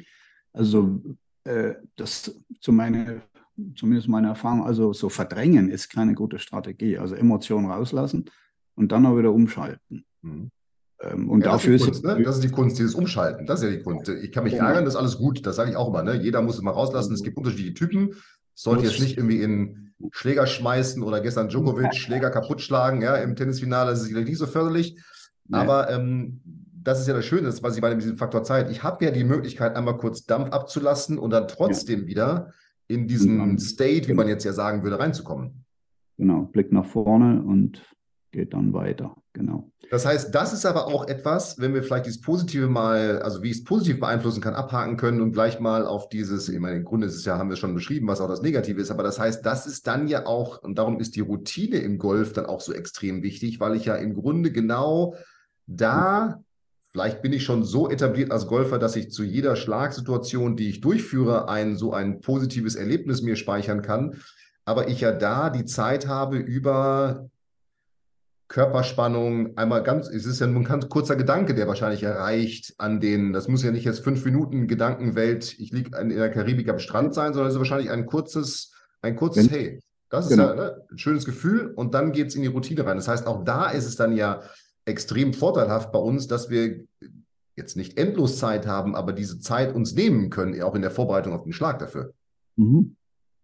[0.55, 1.01] also
[1.43, 3.21] äh, das zu meine,
[3.75, 6.97] zumindest meine Erfahrung, also so verdrängen ist keine gute Strategie.
[6.97, 8.25] Also Emotionen rauslassen
[8.75, 10.05] und dann auch wieder umschalten.
[10.21, 10.51] Mhm.
[11.01, 12.23] Ähm, und ja, dafür das ist, Kunst, ne?
[12.23, 13.45] das ist die Kunst, dieses Umschalten.
[13.45, 14.07] Das ist ja die Kunst.
[14.09, 14.67] Ich kann mich genau.
[14.67, 15.45] ärgern, das ist alles gut.
[15.45, 16.03] Das sage ich auch immer.
[16.03, 16.21] Ne?
[16.21, 17.13] Jeder muss es mal rauslassen.
[17.13, 18.15] Es gibt unterschiedliche Typen.
[18.53, 23.01] Sollte jetzt nicht irgendwie in Schläger schmeißen oder gestern Djokovic Schläger kaputt schlagen.
[23.01, 24.97] Ja, im Tennisfinale das ist es nicht so förderlich.
[25.47, 25.57] Nee.
[25.57, 26.41] Aber ähm,
[26.85, 28.69] das ist ja das Schöne, was ich meine mit diesem Faktor Zeit.
[28.69, 32.07] Ich habe ja die Möglichkeit, einmal kurz Dampf abzulassen und dann trotzdem ja.
[32.07, 32.53] wieder
[32.87, 35.65] in diesen State, wie man jetzt ja sagen würde, reinzukommen.
[36.17, 37.81] Genau, Blick nach vorne und
[38.31, 39.15] geht dann weiter.
[39.33, 39.71] Genau.
[39.89, 43.49] Das heißt, das ist aber auch etwas, wenn wir vielleicht dieses Positive mal, also wie
[43.49, 46.85] ich es positiv beeinflussen kann, abhaken können und gleich mal auf dieses, ich meine, im
[46.85, 49.19] Grunde ist es ja, haben wir schon beschrieben, was auch das Negative ist, aber das
[49.19, 52.61] heißt, das ist dann ja auch, und darum ist die Routine im Golf dann auch
[52.61, 55.15] so extrem wichtig, weil ich ja im Grunde genau
[55.67, 56.43] da
[56.95, 60.79] Vielleicht bin ich schon so etabliert als Golfer, dass ich zu jeder Schlagsituation, die ich
[60.79, 64.21] durchführe, ein so ein positives Erlebnis mir speichern kann.
[64.63, 67.29] Aber ich ja da die Zeit habe, über
[68.47, 73.01] Körperspannung, einmal ganz, es ist ja nur ein ganz kurzer Gedanke, der wahrscheinlich erreicht an
[73.01, 76.79] den, das muss ja nicht jetzt fünf Minuten Gedankenwelt, ich liege in der Karibik am
[76.79, 80.47] Strand sein, sondern es ist wahrscheinlich ein kurzes, ein kurzes, Wenn, hey, das ist genau.
[80.47, 82.95] ja ne, ein schönes Gefühl und dann geht es in die Routine rein.
[82.95, 84.43] Das heißt, auch da ist es dann ja
[84.85, 86.85] extrem vorteilhaft bei uns, dass wir
[87.55, 91.33] jetzt nicht endlos Zeit haben, aber diese Zeit uns nehmen können, auch in der Vorbereitung
[91.33, 92.13] auf den Schlag dafür.
[92.55, 92.95] Mhm.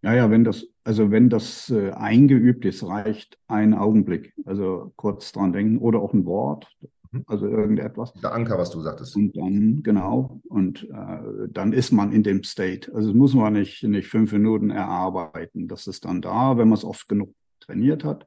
[0.02, 4.34] Ja, ja, wenn das, also wenn das äh, eingeübt ist, reicht ein Augenblick.
[4.44, 6.66] Also kurz dran denken oder auch ein Wort,
[7.12, 7.24] mhm.
[7.26, 8.12] also irgendetwas.
[8.14, 9.14] Der Anker, was du sagtest.
[9.14, 12.92] Und dann, genau, und äh, dann ist man in dem State.
[12.94, 15.68] Also das muss man nicht, nicht fünf Minuten erarbeiten.
[15.68, 18.26] Das ist dann da, wenn man es oft genug trainiert hat.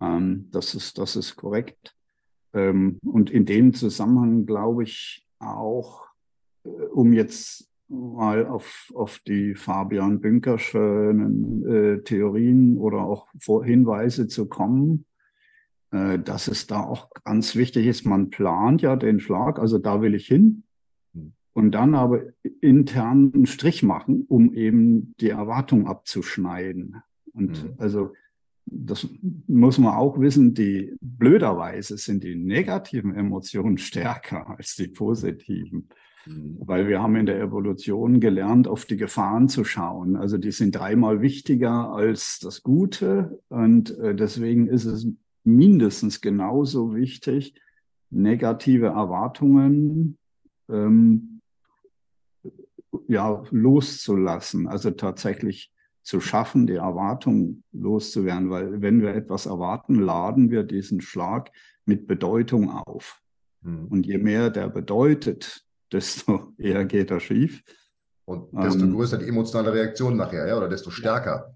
[0.00, 1.96] Ähm, das, ist, das ist korrekt.
[2.52, 6.04] Ähm, und in dem Zusammenhang glaube ich auch,
[6.64, 13.28] äh, um jetzt mal auf, auf die Fabian Bünkerschen äh, Theorien oder auch
[13.64, 15.06] Hinweise zu kommen,
[15.90, 20.02] äh, dass es da auch ganz wichtig ist, man plant ja den Schlag, also da
[20.02, 20.62] will ich hin
[21.14, 21.32] hm.
[21.52, 22.22] und dann aber
[22.60, 27.02] intern einen Strich machen, um eben die Erwartung abzuschneiden.
[27.32, 27.74] Und mhm.
[27.78, 28.12] also
[28.66, 29.08] das
[29.46, 35.88] muss man auch wissen, die blöderweise sind die negativen Emotionen stärker als die positiven.
[36.26, 36.58] Mhm.
[36.60, 40.16] Weil wir haben in der Evolution gelernt, auf die Gefahren zu schauen.
[40.16, 43.40] Also die sind dreimal wichtiger als das Gute.
[43.48, 45.08] Und äh, deswegen ist es
[45.44, 47.54] mindestens genauso wichtig,
[48.10, 50.18] negative Erwartungen
[50.68, 51.40] ähm,
[53.08, 54.66] ja, loszulassen.
[54.66, 61.00] Also tatsächlich zu schaffen, die Erwartung loszuwerden, weil wenn wir etwas erwarten, laden wir diesen
[61.00, 61.50] Schlag
[61.84, 63.20] mit Bedeutung auf.
[63.62, 63.86] Mhm.
[63.86, 67.62] Und je mehr der bedeutet, desto eher geht er schief.
[68.24, 71.52] Und desto ähm, größer die emotionale Reaktion nachher, ja, oder desto stärker.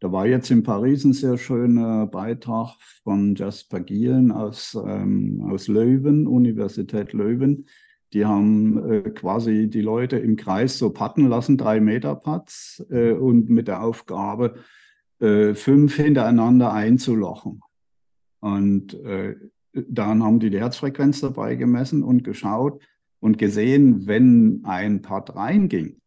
[0.00, 5.68] Da war jetzt in Paris ein sehr schöner Beitrag von Jasper Gielen aus, ähm, aus
[5.68, 7.66] Leuven, Universität Leuven,
[8.12, 13.12] die haben äh, quasi die Leute im Kreis so patten lassen, drei Meter Putts äh,
[13.12, 14.56] und mit der Aufgabe,
[15.20, 17.60] äh, fünf hintereinander einzulochen.
[18.40, 18.98] Und
[19.72, 22.82] dann haben die die Herzfrequenz dabei gemessen und geschaut
[23.20, 26.00] und gesehen, wenn ein Putt reinging,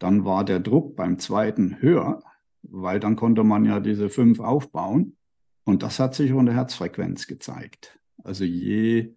[0.00, 2.24] dann war der Druck beim zweiten höher,
[2.62, 5.16] weil dann konnte man ja diese fünf aufbauen.
[5.62, 8.00] Und das hat sich unter Herzfrequenz gezeigt.
[8.24, 9.14] Also je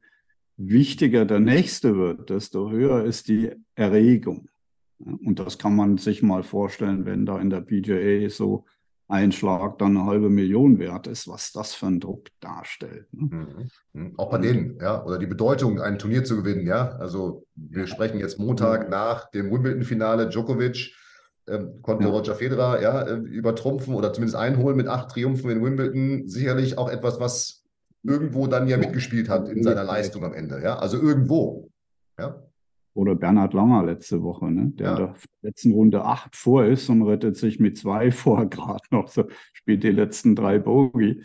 [0.59, 4.49] wichtiger der nächste wird, desto höher ist die Erregung.
[4.99, 8.65] Und das kann man sich mal vorstellen, wenn da in der PGA so
[9.07, 13.07] ein Schlag dann eine halbe Million wert ist, was das für einen Druck darstellt.
[13.11, 13.47] Ne?
[13.93, 14.01] Mhm.
[14.01, 14.13] mhm.
[14.17, 16.89] Auch bei denen, ja, oder die Bedeutung, ein Turnier zu gewinnen, ja.
[16.97, 18.89] Also wir sprechen jetzt Montag mhm.
[18.91, 20.93] nach dem Wimbledon-Finale, Djokovic
[21.47, 22.09] ähm, konnte ja.
[22.11, 26.27] Roger Federer ja äh, übertrumpfen oder zumindest einholen mit acht Triumphen in Wimbledon.
[26.27, 27.58] Sicherlich auch etwas, was
[28.03, 30.62] irgendwo dann ja mitgespielt hat in seiner Leistung am Ende.
[30.62, 30.77] Ja?
[30.77, 31.69] Also irgendwo.
[32.17, 32.43] Ja?
[32.93, 34.71] Oder Bernhard Langer letzte Woche, ne?
[34.75, 34.91] der ja.
[34.91, 39.07] in der letzten Runde acht vor ist und rettet sich mit zwei vor gerade noch,
[39.07, 41.23] so spielt die letzten drei Bogie.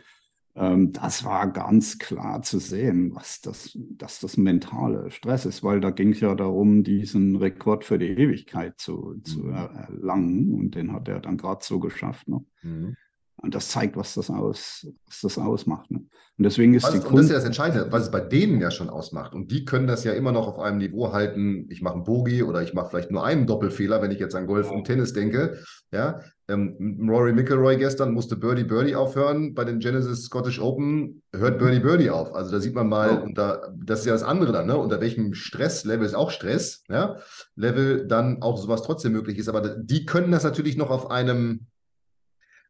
[0.56, 5.80] Ähm, das war ganz klar zu sehen, was das, dass das mentale Stress ist, weil
[5.80, 9.54] da ging es ja darum, diesen Rekord für die Ewigkeit zu, zu mhm.
[9.54, 12.28] erlangen und den hat er dann gerade so geschafft.
[12.28, 12.44] Ne?
[12.62, 12.96] Mhm.
[13.36, 15.90] Und das zeigt, was das, aus, was das ausmacht.
[15.90, 16.06] Ne?
[16.36, 17.16] Und deswegen ist was, die und Kunst.
[17.16, 19.34] das ist ja das Entscheidende, was es bei denen ja schon ausmacht.
[19.34, 21.66] Und die können das ja immer noch auf einem Niveau halten.
[21.70, 24.48] Ich mache einen Bogie oder ich mache vielleicht nur einen Doppelfehler, wenn ich jetzt an
[24.48, 25.58] Golf und Tennis denke.
[25.92, 29.54] Ja, ähm, Rory McIlroy gestern musste Birdie Birdie aufhören.
[29.54, 32.34] Bei den Genesis Scottish Open hört Birdie Birdie auf.
[32.34, 33.24] Also da sieht man mal, oh.
[33.26, 34.76] unter, das ist ja das andere dann, ne?
[34.76, 37.16] unter welchem Stresslevel ist auch Stress, ja?
[37.54, 39.48] Level dann auch sowas trotzdem möglich ist.
[39.48, 41.66] Aber die können das natürlich noch auf einem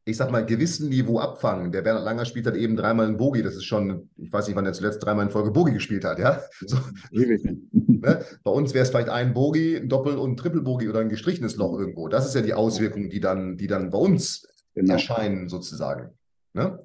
[0.07, 1.73] ich sag mal, gewissen Niveau abfangen.
[1.73, 3.43] Der Bernhard Langer spielt halt eben dreimal einen Bogi.
[3.43, 6.19] Das ist schon, ich weiß nicht, wann er zuletzt dreimal in Folge Bogi gespielt hat,
[6.19, 6.43] ja.
[6.61, 6.77] So,
[7.11, 8.25] ne?
[8.43, 11.79] Bei uns wäre es vielleicht ein Bogi, ein Doppel- und Triple-Bogi oder ein gestrichenes Loch
[11.79, 12.09] irgendwo.
[12.09, 14.93] Das ist ja die Auswirkung, die dann, die dann bei uns genau.
[14.93, 16.11] erscheinen, sozusagen.
[16.53, 16.79] Ne?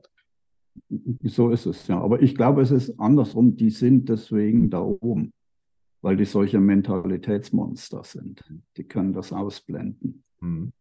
[1.24, 2.00] So ist es, ja.
[2.00, 3.58] Aber ich glaube, es ist andersrum.
[3.58, 5.34] Die sind deswegen da oben,
[6.02, 8.46] weil die solche Mentalitätsmonster sind.
[8.78, 10.24] Die können das ausblenden.
[10.40, 10.72] Mhm.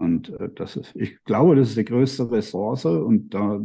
[0.00, 3.60] Und äh, das ist, ich glaube, das ist die größte Ressource und da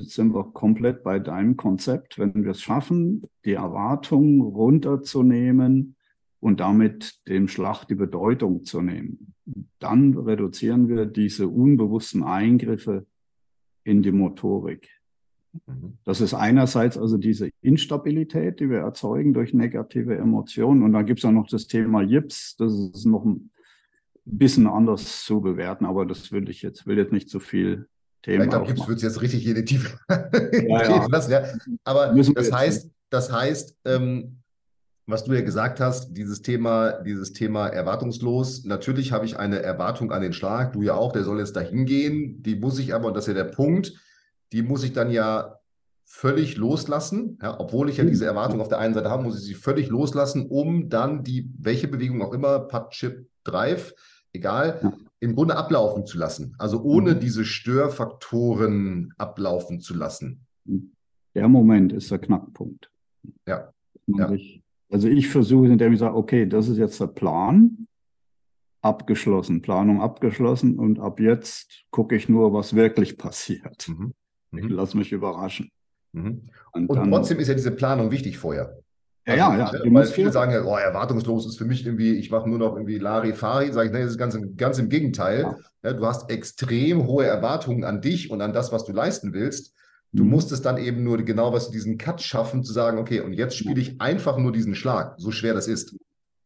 [0.00, 2.18] sind wir komplett bei deinem Konzept.
[2.18, 5.94] Wenn wir es schaffen, die Erwartungen runterzunehmen
[6.40, 9.34] und damit dem Schlag die Bedeutung zu nehmen,
[9.78, 13.06] dann reduzieren wir diese unbewussten Eingriffe
[13.84, 14.88] in die Motorik.
[15.66, 15.98] Mhm.
[16.04, 20.82] Das ist einerseits also diese Instabilität, die wir erzeugen durch negative Emotionen.
[20.82, 22.56] Und dann gibt es auch noch das Thema Jips.
[22.56, 23.50] Das ist noch ein
[24.36, 27.88] bisschen anders zu bewerten, aber das will ich jetzt, will jetzt nicht zu viel
[28.22, 28.44] Thema.
[28.44, 31.06] Ich glaube, wird es jetzt richtig jede Tiefe ja, ja.
[31.06, 31.30] lassen.
[31.32, 31.44] Ja.
[31.84, 34.38] Aber das heißt, das heißt, ähm,
[35.08, 38.64] was du ja gesagt hast, dieses Thema, dieses Thema erwartungslos.
[38.64, 41.86] Natürlich habe ich eine Erwartung an den Schlag, du ja auch, der soll jetzt dahin
[41.86, 42.42] gehen.
[42.42, 43.94] Die muss ich aber, und das ist ja der Punkt,
[44.52, 45.58] die muss ich dann ja
[46.04, 47.38] völlig loslassen.
[47.42, 49.88] Ja, obwohl ich ja diese Erwartung auf der einen Seite habe, muss ich sie völlig
[49.88, 53.94] loslassen, um dann die, welche Bewegung auch immer, Putt, Chip, Drive,
[54.38, 54.92] egal, ja.
[55.20, 56.54] im Grunde ablaufen zu lassen.
[56.58, 57.20] Also ohne mhm.
[57.20, 60.46] diese Störfaktoren ablaufen zu lassen.
[61.34, 62.90] Der Moment ist der Knackpunkt.
[63.46, 63.72] Ja.
[64.06, 64.32] ja.
[64.90, 67.86] also ich versuche, indem ich sage, okay, das ist jetzt der Plan,
[68.80, 73.88] abgeschlossen, Planung abgeschlossen und ab jetzt gucke ich nur, was wirklich passiert.
[73.88, 74.14] Mhm.
[74.50, 74.58] Mhm.
[74.58, 75.70] Ich lasse mich überraschen.
[76.12, 76.42] Mhm.
[76.72, 78.78] Und, und dann, trotzdem ist ja diese Planung wichtig vorher.
[79.36, 79.94] Ja, also, ja, ja.
[79.94, 82.98] Weil viele sagen ja, oh, erwartungslos ist für mich irgendwie, ich mache nur noch irgendwie
[82.98, 85.42] Larifari, sage ich, nee, das ist ganz, ganz im Gegenteil.
[85.42, 85.56] Ja.
[85.84, 89.74] Ja, du hast extrem hohe Erwartungen an dich und an das, was du leisten willst.
[90.12, 90.30] Du mhm.
[90.30, 93.32] musst es dann eben nur genau, was du diesen Cut schaffen, zu sagen, okay, und
[93.32, 95.96] jetzt spiele ich einfach nur diesen Schlag, so schwer das ist.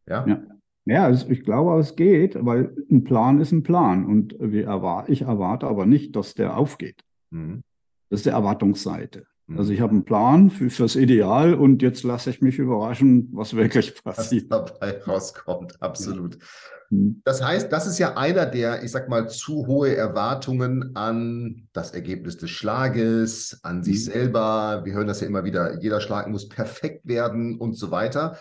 [0.07, 0.25] Ja.
[0.27, 0.43] Ja,
[0.85, 5.21] ja also ich glaube, es geht, weil ein Plan ist ein Plan und wir ich
[5.23, 7.03] erwarte aber nicht, dass der aufgeht.
[7.31, 7.63] Mhm.
[8.09, 9.25] Das ist die Erwartungsseite.
[9.49, 9.75] Also mhm.
[9.75, 13.93] ich habe einen Plan für, fürs Ideal und jetzt lasse ich mich überraschen, was wirklich
[14.03, 14.49] passiert.
[14.49, 16.35] Was dabei rauskommt, absolut.
[16.35, 16.41] Ja.
[16.89, 17.21] Mhm.
[17.25, 21.91] Das heißt, das ist ja einer der, ich sag mal, zu hohe Erwartungen an das
[21.91, 24.11] Ergebnis des Schlages, an sich mhm.
[24.11, 24.81] selber.
[24.85, 28.37] Wir hören das ja immer wieder, jeder Schlag muss perfekt werden und so weiter.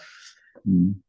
[0.64, 1.02] Mhm.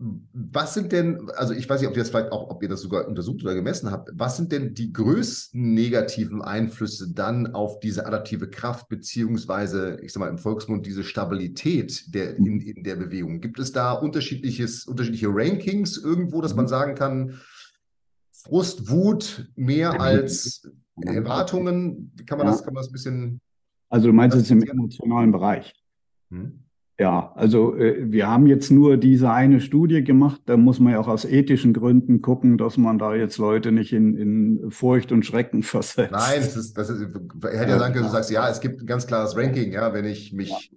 [0.00, 2.82] Was sind denn, also ich weiß nicht, ob ihr das vielleicht auch, ob ihr das
[2.82, 8.06] sogar untersucht oder gemessen habt, was sind denn die größten negativen Einflüsse dann auf diese
[8.06, 13.40] adaptive Kraft, beziehungsweise, ich sag mal, im Volksmund diese Stabilität der, in, in der Bewegung?
[13.40, 16.70] Gibt es da unterschiedliches, unterschiedliche Rankings irgendwo, dass man mhm.
[16.70, 17.40] sagen kann,
[18.30, 22.12] Frust, Wut mehr als Erwartungen?
[22.24, 22.52] Kann man, ja.
[22.52, 23.40] das, kann man das ein bisschen.
[23.88, 25.74] Also du meinst jetzt im emotionalen Bereich?
[26.30, 26.67] Hm?
[27.00, 30.40] Ja, also äh, wir haben jetzt nur diese eine Studie gemacht.
[30.46, 33.92] Da muss man ja auch aus ethischen Gründen gucken, dass man da jetzt Leute nicht
[33.92, 36.10] in, in Furcht und Schrecken versetzt.
[36.10, 38.82] Nein, das ist, das ist, ich hätte ja sagen können, du sagst, ja, es gibt
[38.82, 40.72] ein ganz klares Ranking, ja, wenn ich mich.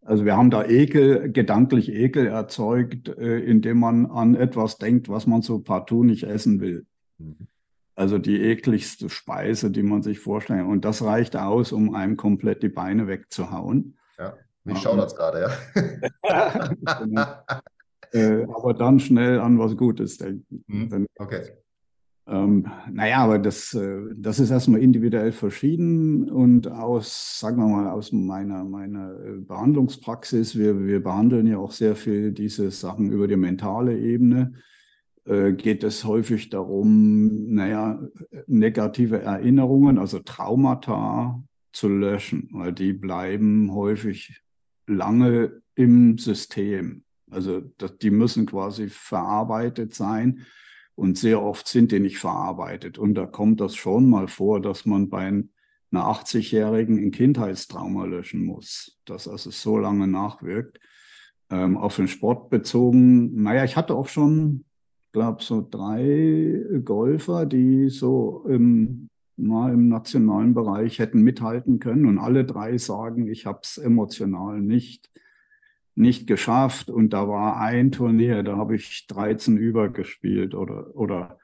[0.00, 5.26] Also wir haben da Ekel, gedanklich Ekel erzeugt, äh, indem man an etwas denkt, was
[5.26, 6.86] man so partout nicht essen will.
[7.18, 7.48] Mhm.
[7.96, 10.66] Also die ekligste Speise, die man sich vorstellt.
[10.66, 13.96] Und das reicht aus, um einem komplett die Beine wegzuhauen.
[14.18, 14.34] Ja.
[14.66, 15.48] Mich schaut das gerade,
[16.22, 16.68] ja.
[16.98, 17.26] genau.
[18.12, 20.64] äh, aber dann schnell an was Gutes denken.
[20.66, 21.06] Mhm.
[21.18, 21.52] Okay.
[22.28, 27.88] Ähm, naja, aber das, äh, das ist erstmal individuell verschieden und aus, sagen wir mal,
[27.90, 33.28] aus meiner, meiner äh, Behandlungspraxis, wir, wir behandeln ja auch sehr viel diese Sachen über
[33.28, 34.54] die mentale Ebene,
[35.24, 38.00] äh, geht es häufig darum, naja,
[38.48, 41.40] negative Erinnerungen, also Traumata
[41.72, 44.42] zu löschen, weil die bleiben häufig
[44.86, 47.04] lange im System.
[47.30, 50.46] Also das, die müssen quasi verarbeitet sein
[50.94, 52.98] und sehr oft sind die nicht verarbeitet.
[52.98, 55.48] Und da kommt das schon mal vor, dass man bei einer
[55.92, 60.80] 80-Jährigen ein Kindheitstrauma löschen muss, dass also so lange nachwirkt.
[61.48, 64.64] Ähm, auf den Sport bezogen, naja, ich hatte auch schon,
[65.12, 72.06] glaube so drei Golfer, die so im mal im nationalen Bereich hätten mithalten können.
[72.06, 75.10] Und alle drei sagen, ich habe es emotional nicht,
[75.94, 76.90] nicht geschafft.
[76.90, 81.38] Und da war ein Turnier, da habe ich 13 übergespielt oder, oder,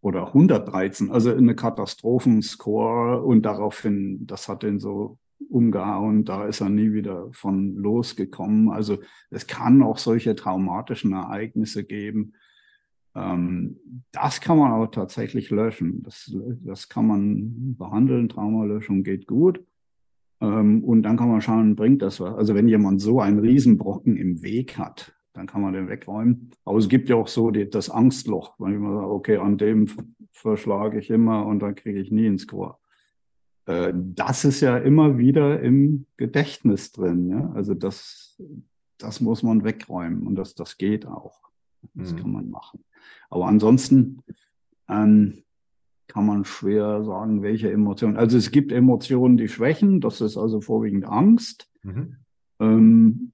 [0.00, 3.22] oder 113, also eine Katastrophenscore.
[3.22, 8.70] Und daraufhin, das hat ihn so umgehauen, da ist er nie wieder von losgekommen.
[8.70, 8.98] Also
[9.30, 12.32] es kann auch solche traumatischen Ereignisse geben
[14.12, 16.02] das kann man aber tatsächlich löschen.
[16.02, 18.28] Das, das kann man behandeln.
[18.28, 19.64] Traumalöschung geht gut.
[20.40, 22.34] Ähm, und dann kann man schauen, bringt das was.
[22.34, 26.50] Also wenn jemand so einen Riesenbrocken im Weg hat, dann kann man den wegräumen.
[26.64, 29.88] Aber es gibt ja auch so die, das Angstloch, wenn man sagt, okay, an dem
[30.30, 32.80] verschlage ich immer und dann kriege ich nie ins Chor.
[33.66, 37.30] Äh, das ist ja immer wieder im Gedächtnis drin.
[37.30, 37.50] Ja?
[37.54, 38.40] Also das,
[38.98, 41.40] das muss man wegräumen und das, das geht auch.
[41.94, 42.16] Das mhm.
[42.16, 42.84] kann man machen.
[43.30, 44.22] Aber ansonsten,
[44.88, 45.42] ähm,
[46.08, 48.16] kann man schwer sagen, welche Emotionen.
[48.16, 51.68] Also es gibt Emotionen, die schwächen, das ist also vorwiegend Angst.
[51.82, 52.16] Mhm.
[52.58, 53.32] Ähm,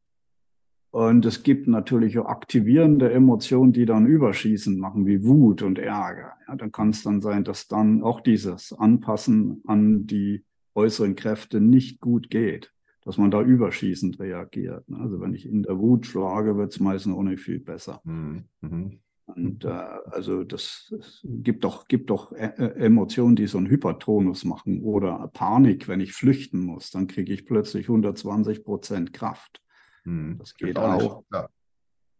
[0.90, 6.32] und es gibt natürlich auch aktivierende Emotionen, die dann überschießen machen, wie Wut und Ärger.
[6.46, 11.60] Ja, dann kann es dann sein, dass dann auch dieses Anpassen an die äußeren Kräfte
[11.60, 12.72] nicht gut geht,
[13.04, 14.84] dass man da überschießend reagiert.
[14.92, 18.02] Also wenn ich in der Wut schlage, wird es meistens auch nicht viel besser.
[18.04, 18.98] Mhm.
[19.26, 23.68] Und äh, also das, das, gibt doch, gibt doch äh, äh, Emotionen, die so einen
[23.68, 29.62] Hypertonus machen oder Panik, wenn ich flüchten muss, dann kriege ich plötzlich 120 Prozent Kraft.
[30.04, 31.02] Hm, das geht auch.
[31.02, 31.24] auch.
[31.32, 31.48] Ja.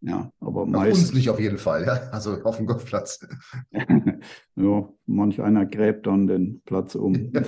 [0.03, 0.31] Ja.
[0.41, 1.09] aber meistens.
[1.09, 1.95] uns nicht auf jeden Fall, ja.
[2.11, 3.27] Also auf dem Golfplatz.
[4.57, 7.33] ja, manch einer gräbt dann den Platz um.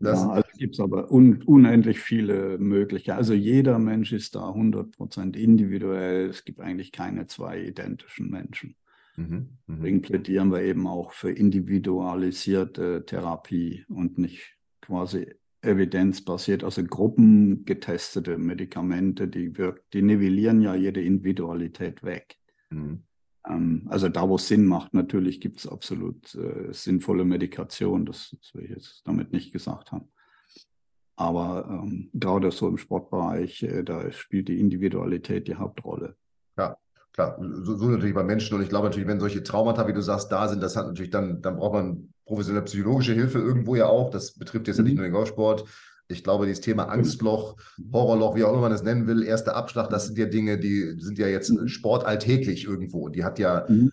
[0.00, 3.18] Das ja, also gibt es aber un unendlich viele Möglichkeiten.
[3.18, 6.28] Also jeder Mensch ist da 100% individuell.
[6.28, 8.76] Es gibt eigentlich keine zwei identischen Menschen.
[9.16, 9.76] Mhm, mh.
[9.76, 15.32] Deswegen plädieren wir eben auch für individualisierte Therapie und nicht quasi
[15.62, 22.36] evidenzbasiert, also gruppengetestete Medikamente, die, wirkt, die nivellieren ja jede Individualität weg.
[22.70, 23.04] Mhm.
[23.48, 28.36] Ähm, also da, wo es Sinn macht, natürlich gibt es absolut äh, sinnvolle Medikation, das,
[28.38, 30.08] das, will ich jetzt damit nicht gesagt haben.
[31.16, 36.16] Aber ähm, gerade so im Sportbereich, äh, da spielt die Individualität die Hauptrolle.
[36.58, 36.76] Ja,
[37.12, 38.54] klar, so, so, natürlich bei Menschen.
[38.56, 41.10] Und ich glaube natürlich, wenn solche Traumata, wie du sagst, da sind, das hat natürlich
[41.10, 44.10] dann, dann braucht man professionelle psychologische Hilfe irgendwo ja auch.
[44.10, 44.84] Das betrifft jetzt mhm.
[44.84, 44.98] ja nicht mhm.
[44.98, 45.64] nur den Golfsport.
[46.08, 47.56] Ich glaube, dieses Thema Angstloch,
[47.92, 50.96] Horrorloch, wie auch immer man es nennen will, erster Abschlag, das sind ja Dinge, die
[50.98, 51.68] sind ja jetzt mhm.
[51.68, 53.08] sportalltäglich irgendwo.
[53.08, 53.90] Die hat ja, mhm.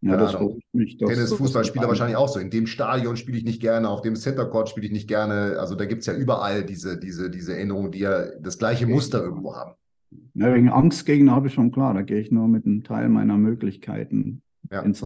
[0.00, 2.38] ja das Ahnung, mich, Tennis, Fußballspieler wahrscheinlich auch so.
[2.38, 5.56] In dem Stadion spiele ich nicht gerne, auf dem Center Court spiele ich nicht gerne.
[5.58, 9.22] Also da gibt es ja überall diese, diese, diese Erinnerungen, die ja das gleiche Muster
[9.22, 9.74] irgendwo haben.
[10.34, 13.38] Ja, wegen Angstgegner habe ich schon klar, da gehe ich nur mit einem Teil meiner
[13.38, 14.82] Möglichkeiten ja.
[14.82, 15.04] ins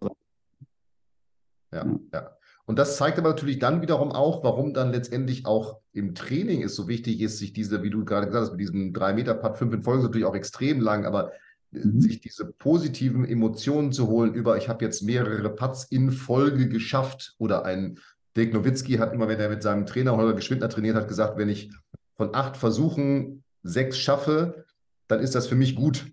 [1.73, 2.31] ja, ja, ja.
[2.67, 6.75] Und das zeigt aber natürlich dann wiederum auch, warum dann letztendlich auch im Training es
[6.75, 9.83] so wichtig ist, sich diese, wie du gerade gesagt hast, mit diesem 3-Meter-Putt, 5 in
[9.83, 11.33] Folge ist natürlich auch extrem lang, aber
[11.73, 12.01] äh, mhm.
[12.01, 17.35] sich diese positiven Emotionen zu holen über, ich habe jetzt mehrere Putts in Folge geschafft
[17.39, 17.99] oder ein
[18.37, 21.49] Dirk Nowitzki hat immer, wenn er mit seinem Trainer Holger Geschwindner trainiert hat, gesagt, wenn
[21.49, 21.71] ich
[22.15, 24.65] von acht Versuchen sechs schaffe,
[25.09, 26.07] dann ist das für mich gut.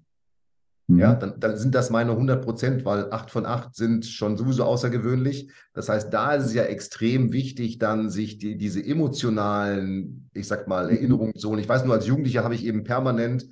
[0.87, 1.19] Ja, mhm.
[1.19, 5.49] dann, dann, sind das meine 100 Prozent, weil acht von acht sind schon sowieso außergewöhnlich.
[5.73, 10.67] Das heißt, da ist es ja extrem wichtig, dann sich die, diese emotionalen, ich sag
[10.67, 10.91] mal, mhm.
[10.91, 11.51] Erinnerungen so.
[11.51, 13.47] Und ich weiß nur, als Jugendlicher habe ich eben permanent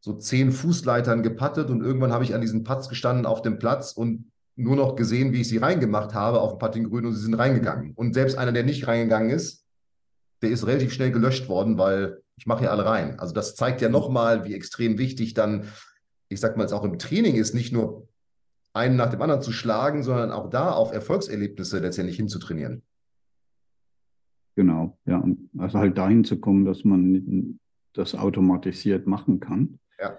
[0.00, 3.92] so zehn Fußleitern gepattet und irgendwann habe ich an diesen Putts gestanden auf dem Platz
[3.92, 7.34] und nur noch gesehen, wie ich sie reingemacht habe auf dem Puttinggrün und sie sind
[7.34, 7.92] reingegangen.
[7.94, 9.64] Und selbst einer, der nicht reingegangen ist,
[10.42, 13.18] der ist relativ schnell gelöscht worden, weil ich mache ja alle rein.
[13.18, 15.68] Also das zeigt ja nochmal, wie extrem wichtig dann
[16.28, 18.08] ich sag mal, es auch im Training ist, nicht nur
[18.72, 22.82] einen nach dem anderen zu schlagen, sondern auch da auf Erfolgserlebnisse letztendlich hinzutrainieren.
[24.56, 25.24] Genau, ja.
[25.58, 27.58] Also halt dahin zu kommen, dass man
[27.92, 29.78] das automatisiert machen kann.
[30.00, 30.16] Ja.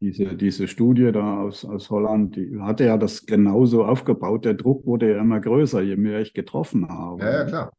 [0.00, 4.44] Diese, diese Studie da aus, aus Holland, die hatte ja das genauso aufgebaut.
[4.44, 7.22] Der Druck wurde ja immer größer, je mehr ich getroffen habe.
[7.22, 7.72] Ja, ja, klar.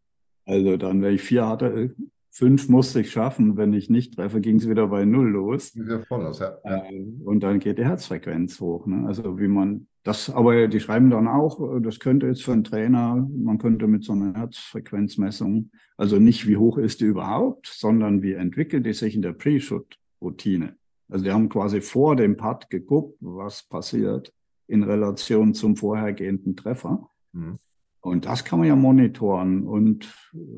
[0.45, 1.95] Also dann, wenn ich vier hatte,
[2.31, 3.57] Fünf musste ich schaffen.
[3.57, 5.75] Wenn ich nicht treffe, ging es wieder bei Null los.
[5.75, 6.57] Wieder voll los, ja.
[6.63, 8.85] Äh, und dann geht die Herzfrequenz hoch.
[8.85, 9.05] Ne?
[9.07, 13.27] Also wie man das, aber die schreiben dann auch, das könnte jetzt für einen Trainer,
[13.31, 18.33] man könnte mit so einer Herzfrequenzmessung, also nicht wie hoch ist die überhaupt, sondern wie
[18.33, 20.75] entwickelt die sich in der Pre-Shoot-Routine.
[21.09, 24.33] Also die haben quasi vor dem Putt geguckt, was passiert
[24.67, 27.09] in Relation zum vorhergehenden Treffer.
[27.33, 27.57] Mhm.
[28.01, 30.13] Und das kann man ja monitoren und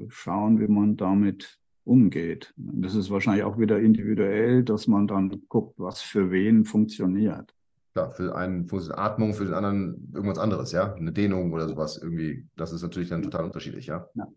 [0.10, 2.54] schauen, wie man damit umgeht.
[2.58, 7.54] Das ist wahrscheinlich auch wieder individuell, dass man dann guckt, was für wen funktioniert.
[7.94, 12.00] Klar, für einen für Atmung, für den anderen irgendwas anderes, ja, eine Dehnung oder sowas
[12.02, 12.48] irgendwie.
[12.56, 14.08] Das ist natürlich dann total unterschiedlich, ja.
[14.16, 14.28] ja.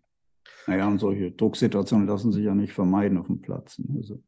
[0.67, 3.79] Naja, und solche Drucksituationen lassen sich ja nicht vermeiden auf dem Platz.
[3.79, 3.97] Ne?
[3.99, 4.21] Also,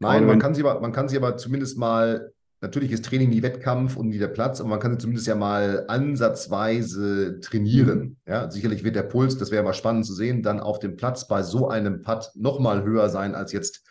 [0.00, 3.42] Nein, man kann, sie aber, man kann sie aber zumindest mal Natürlich ist Training nie
[3.42, 8.16] Wettkampf und nie der Platz, aber man kann zumindest ja mal ansatzweise trainieren.
[8.26, 11.28] Ja, sicherlich wird der Puls, das wäre mal spannend zu sehen, dann auf dem Platz
[11.28, 13.84] bei so einem Putt nochmal höher sein als jetzt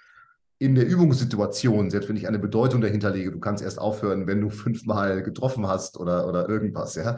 [0.60, 3.32] in der Übungssituation, selbst wenn ich eine Bedeutung dahinter lege.
[3.32, 7.18] Du kannst erst aufhören, wenn du fünfmal getroffen hast oder, oder irgendwas, ja.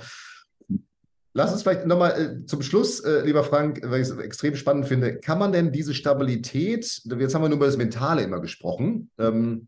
[1.34, 4.88] Lass uns vielleicht nochmal äh, zum Schluss, äh, lieber Frank, weil ich es extrem spannend
[4.88, 9.10] finde, kann man denn diese Stabilität, jetzt haben wir nur über das Mentale immer gesprochen,
[9.18, 9.68] ähm,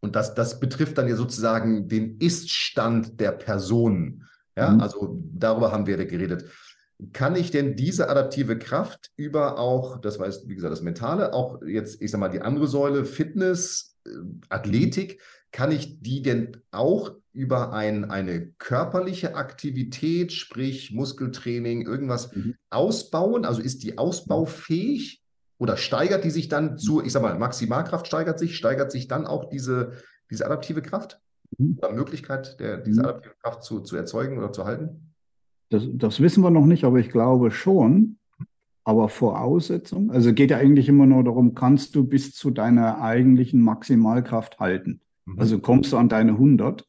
[0.00, 4.24] und das, das betrifft dann ja sozusagen den Ist-Stand der Person.
[4.56, 4.80] Ja, mhm.
[4.80, 6.44] also darüber haben wir geredet.
[7.12, 11.34] Kann ich denn diese adaptive Kraft über auch, das war jetzt, wie gesagt, das Mentale,
[11.34, 14.10] auch jetzt, ich sag mal, die andere Säule, Fitness, äh,
[14.48, 15.20] Athletik,
[15.52, 22.54] kann ich die denn auch über ein, eine körperliche Aktivität, sprich Muskeltraining, irgendwas mhm.
[22.70, 23.44] ausbauen?
[23.44, 25.22] Also ist die ausbaufähig
[25.58, 29.26] oder steigert die sich dann zu, ich sag mal, Maximalkraft steigert sich, steigert sich dann
[29.26, 29.92] auch diese,
[30.30, 31.20] diese adaptive Kraft?
[31.58, 31.78] Mhm.
[31.78, 33.06] Oder Möglichkeit, der, diese mhm.
[33.06, 35.14] adaptive Kraft zu, zu erzeugen oder zu halten?
[35.70, 38.18] Das, das wissen wir noch nicht, aber ich glaube schon.
[38.84, 43.60] Aber Voraussetzung, also geht ja eigentlich immer nur darum, kannst du bis zu deiner eigentlichen
[43.60, 45.00] Maximalkraft halten?
[45.24, 45.40] Mhm.
[45.40, 46.86] Also kommst du an deine 100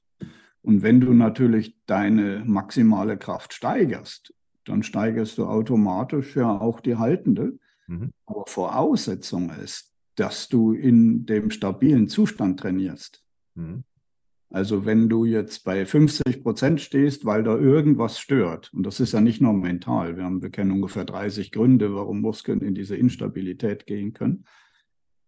[0.61, 4.33] und wenn du natürlich deine maximale Kraft steigerst,
[4.65, 7.57] dann steigerst du automatisch ja auch die haltende.
[7.87, 8.11] Mhm.
[8.25, 13.23] Aber Voraussetzung ist, dass du in dem stabilen Zustand trainierst.
[13.55, 13.83] Mhm.
[14.49, 19.11] Also wenn du jetzt bei 50 Prozent stehst, weil da irgendwas stört, und das ist
[19.11, 22.95] ja nicht nur mental, wir, haben, wir kennen ungefähr 30 Gründe, warum Muskeln in diese
[22.95, 24.45] Instabilität gehen können,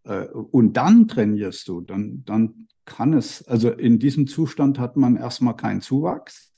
[0.03, 5.17] äh, und dann trainierst du, dann, dann kann es, also in diesem Zustand hat man
[5.17, 6.48] erstmal keinen Zuwachs.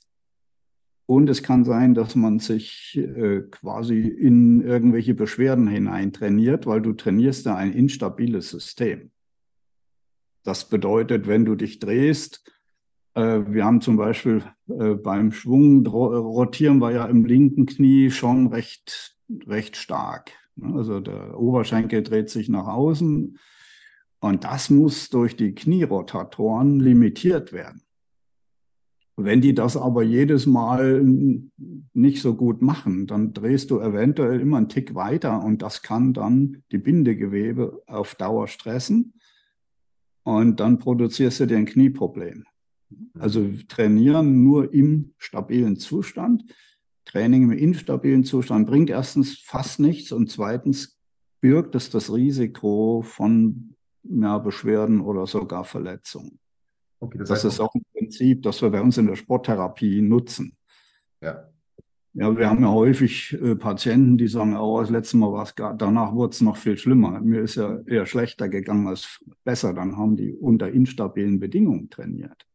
[1.06, 6.92] Und es kann sein, dass man sich äh, quasi in irgendwelche Beschwerden hineintrainiert, weil du
[6.92, 9.10] trainierst da ein instabiles System.
[10.44, 12.44] Das bedeutet, wenn du dich drehst,
[13.14, 18.46] äh, wir haben zum Beispiel äh, beim Schwung rotieren wir ja im linken Knie schon
[18.46, 20.30] recht, recht stark.
[20.56, 20.74] Ne?
[20.74, 23.38] Also der Oberschenkel dreht sich nach außen,
[24.22, 27.82] und das muss durch die Knierotatoren limitiert werden.
[29.16, 31.04] Wenn die das aber jedes Mal
[31.92, 36.14] nicht so gut machen, dann drehst du eventuell immer einen Tick weiter und das kann
[36.14, 39.14] dann die Bindegewebe auf Dauer stressen
[40.22, 42.44] und dann produzierst du dir ein Knieproblem.
[43.18, 46.44] Also trainieren nur im stabilen Zustand.
[47.04, 50.98] Training im instabilen Zustand bringt erstens fast nichts und zweitens
[51.40, 56.38] birgt es das Risiko von mehr Beschwerden oder sogar Verletzungen.
[57.02, 60.56] Okay, das, das ist auch ein Prinzip, das wir bei uns in der Sporttherapie nutzen.
[61.20, 61.48] Ja.
[62.14, 65.54] Ja, wir haben ja häufig äh, Patienten, die sagen, oh, das letzte Mal war es
[65.54, 67.18] gar, danach wurde es noch viel schlimmer.
[67.20, 69.72] Mir ist ja eher schlechter gegangen als besser.
[69.72, 72.46] Dann haben die unter instabilen Bedingungen trainiert.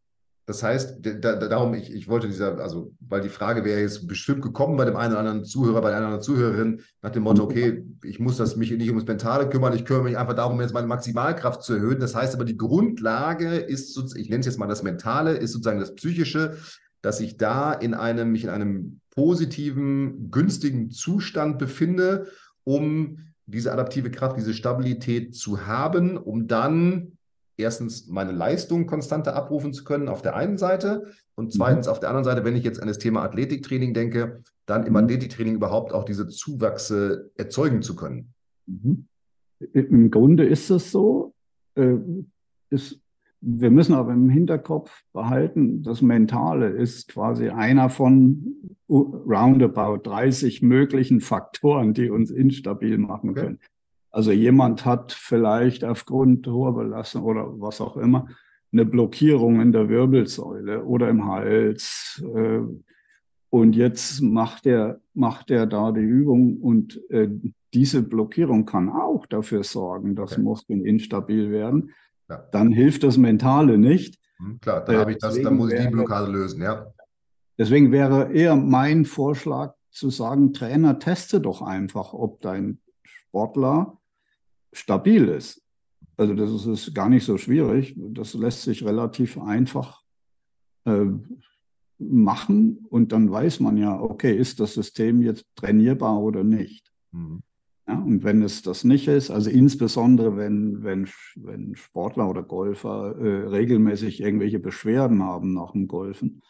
[0.47, 4.41] Das heißt, da, darum, ich, ich wollte dieser, also, weil die Frage wäre jetzt bestimmt
[4.41, 7.83] gekommen bei dem einen oder anderen Zuhörer, bei einer anderen Zuhörerin, nach dem Motto, okay,
[8.05, 10.87] ich muss das mich nicht ums Mentale kümmern, ich kümmere mich einfach darum, jetzt meine
[10.87, 11.99] Maximalkraft zu erhöhen.
[11.99, 15.81] Das heißt aber, die Grundlage ist, ich nenne es jetzt mal das Mentale, ist sozusagen
[15.81, 16.55] das Psychische,
[17.01, 22.27] dass ich da in einem, mich in einem positiven, günstigen Zustand befinde,
[22.63, 27.16] um diese adaptive Kraft, diese Stabilität zu haben, um dann
[27.57, 31.91] erstens meine Leistung konstanter abrufen zu können auf der einen Seite und zweitens mhm.
[31.91, 34.97] auf der anderen Seite, wenn ich jetzt an das Thema Athletiktraining denke, dann im mhm.
[34.97, 38.33] Athletiktraining überhaupt auch diese Zuwachse erzeugen zu können.
[38.67, 39.07] Mhm.
[39.73, 41.33] Im Grunde ist es so.
[41.75, 41.95] Äh,
[42.69, 43.01] ist,
[43.41, 48.55] wir müssen aber im Hinterkopf behalten, das Mentale ist quasi einer von
[48.89, 53.41] roundabout 30 möglichen Faktoren, die uns instabil machen okay.
[53.41, 53.59] können.
[54.11, 58.27] Also jemand hat vielleicht aufgrund hoher Belastung oder was auch immer
[58.71, 62.23] eine Blockierung in der Wirbelsäule oder im Hals.
[62.35, 62.59] Äh,
[63.49, 67.29] und jetzt macht er, macht er da die Übung und äh,
[67.73, 70.41] diese Blockierung kann auch dafür sorgen, dass okay.
[70.41, 71.91] Muskeln instabil werden.
[72.29, 72.43] Ja.
[72.51, 74.19] Dann hilft das Mentale nicht.
[74.37, 76.87] Hm, klar, dann, habe ich das, dann muss ich die Blockade lösen, ja.
[77.57, 82.79] Deswegen wäre eher mein Vorschlag zu sagen, Trainer, teste doch einfach, ob dein
[83.37, 83.99] Sportler
[84.73, 85.61] stabil ist.
[86.17, 87.95] Also das ist gar nicht so schwierig.
[87.97, 90.01] Das lässt sich relativ einfach
[90.85, 91.05] äh,
[91.99, 96.91] machen und dann weiß man ja, okay, ist das System jetzt trainierbar oder nicht.
[97.11, 97.43] Mhm.
[97.87, 103.15] Ja, und wenn es das nicht ist, also insbesondere wenn, wenn, wenn Sportler oder Golfer
[103.17, 106.41] äh, regelmäßig irgendwelche Beschwerden haben nach dem Golfen,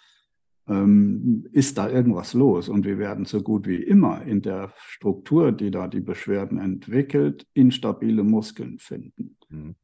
[0.68, 2.70] ähm, ist da irgendwas los.
[2.70, 7.48] Und wir werden so gut wie immer in der Struktur, die da die Beschwerden entwickelt,
[7.54, 9.38] instabile Muskeln finden.
[9.50, 9.76] Mhm.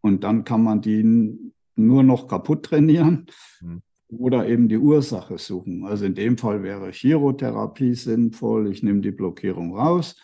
[0.00, 3.26] Und dann kann man die nur noch kaputt trainieren
[3.60, 3.82] mhm.
[4.08, 5.84] oder eben die Ursache suchen.
[5.84, 8.70] Also in dem Fall wäre Chirotherapie sinnvoll.
[8.70, 10.16] Ich nehme die Blockierung raus.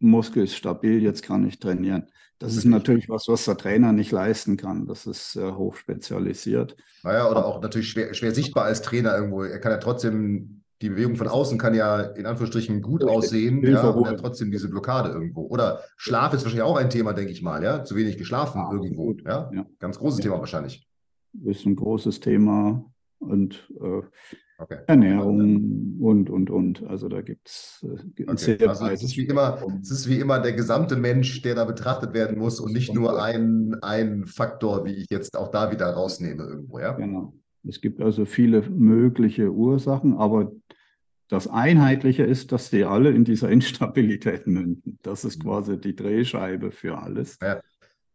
[0.00, 2.04] Muskel ist stabil, jetzt kann ich trainieren.
[2.38, 4.86] Das ist natürlich was, was der Trainer nicht leisten kann.
[4.86, 6.76] Das ist äh, hochspezialisiert.
[7.02, 9.42] Naja, oder auch natürlich schwer, schwer sichtbar als Trainer irgendwo.
[9.42, 13.88] Er kann ja trotzdem, die Bewegung von außen kann ja in Anführungsstrichen gut aussehen, ja,
[13.88, 15.46] und dann trotzdem diese Blockade irgendwo.
[15.48, 17.82] Oder Schlaf ist wahrscheinlich auch ein Thema, denke ich mal, ja.
[17.82, 19.16] Zu wenig geschlafen ja, irgendwo.
[19.24, 19.50] Ja?
[19.52, 19.66] ja?
[19.80, 20.86] Ganz großes Thema wahrscheinlich.
[21.44, 22.84] Ist ein großes Thema.
[23.18, 24.02] Und äh,
[24.60, 24.78] Okay.
[24.88, 26.82] Ernährung und, und, und.
[26.88, 28.66] Also da gibt es äh, okay.
[28.66, 32.12] also es ist, wie immer, es ist wie immer der gesamte Mensch, der da betrachtet
[32.12, 36.42] werden muss und nicht nur ein, ein Faktor, wie ich jetzt auch da wieder rausnehme
[36.42, 36.92] irgendwo, ja?
[36.92, 37.34] Genau.
[37.68, 40.50] Es gibt also viele mögliche Ursachen, aber
[41.28, 44.98] das Einheitliche ist, dass die alle in dieser Instabilität münden.
[45.02, 47.38] Das ist quasi die Drehscheibe für alles.
[47.40, 47.60] Ja.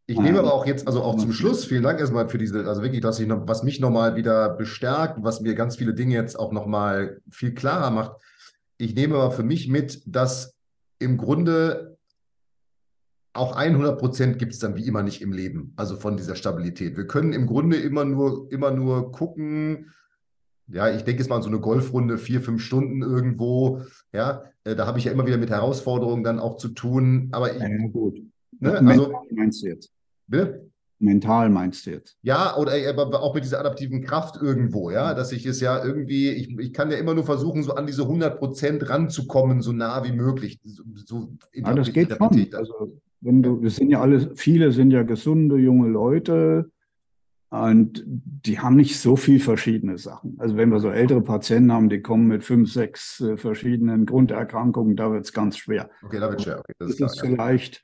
[0.05, 2.81] Ich nehme aber auch jetzt, also auch zum Schluss, vielen Dank erstmal für diese, also
[2.81, 6.37] wirklich, dass ich noch, was mich nochmal wieder bestärkt, was mir ganz viele Dinge jetzt
[6.37, 8.17] auch nochmal viel klarer macht.
[8.77, 10.55] Ich nehme aber für mich mit, dass
[10.99, 11.97] im Grunde
[13.31, 16.97] auch 100 Prozent gibt es dann wie immer nicht im Leben, also von dieser Stabilität.
[16.97, 19.91] Wir können im Grunde immer nur, immer nur gucken,
[20.67, 23.83] ja, ich denke jetzt mal an so eine Golfrunde, vier, fünf Stunden irgendwo.
[24.11, 27.29] Ja, äh, da habe ich ja immer wieder mit Herausforderungen dann auch zu tun.
[27.31, 28.19] Aber ich, ja, gut.
[28.59, 29.92] Ne, also, meinst du jetzt?
[30.27, 30.69] Bitte?
[30.99, 32.17] Mental meinst du jetzt?
[32.21, 36.29] Ja, oder aber auch mit dieser adaptiven Kraft irgendwo, ja, dass ich es ja irgendwie,
[36.29, 40.03] ich, ich kann ja immer nur versuchen, so an diese 100 Prozent ranzukommen, so nah
[40.05, 40.59] wie möglich.
[40.63, 42.47] So, so ja, das geht schon.
[42.53, 46.71] Also, wenn du, wir sind ja alle, viele sind ja gesunde junge Leute,
[47.53, 50.37] und die haben nicht so viel verschiedene Sachen.
[50.39, 54.95] Also wenn wir so ältere Patienten haben, die kommen mit fünf, sechs äh, verschiedenen Grunderkrankungen,
[54.95, 55.91] da wird es ganz schwer.
[56.01, 56.59] Okay, da wird es schwer.
[56.61, 57.83] Okay, das, das ist, klar, vielleicht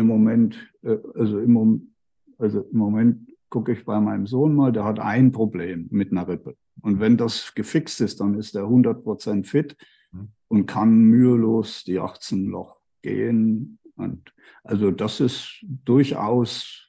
[0.00, 1.92] im Moment, äh, also im,
[2.38, 6.26] also im Moment gucke ich bei meinem Sohn mal, der hat ein Problem mit einer
[6.26, 6.56] Rippe.
[6.82, 9.76] Und wenn das gefixt ist, dann ist er 100% fit
[10.12, 10.28] mhm.
[10.48, 13.78] und kann mühelos die 18 Loch gehen.
[13.96, 14.32] Und
[14.64, 16.88] also das ist durchaus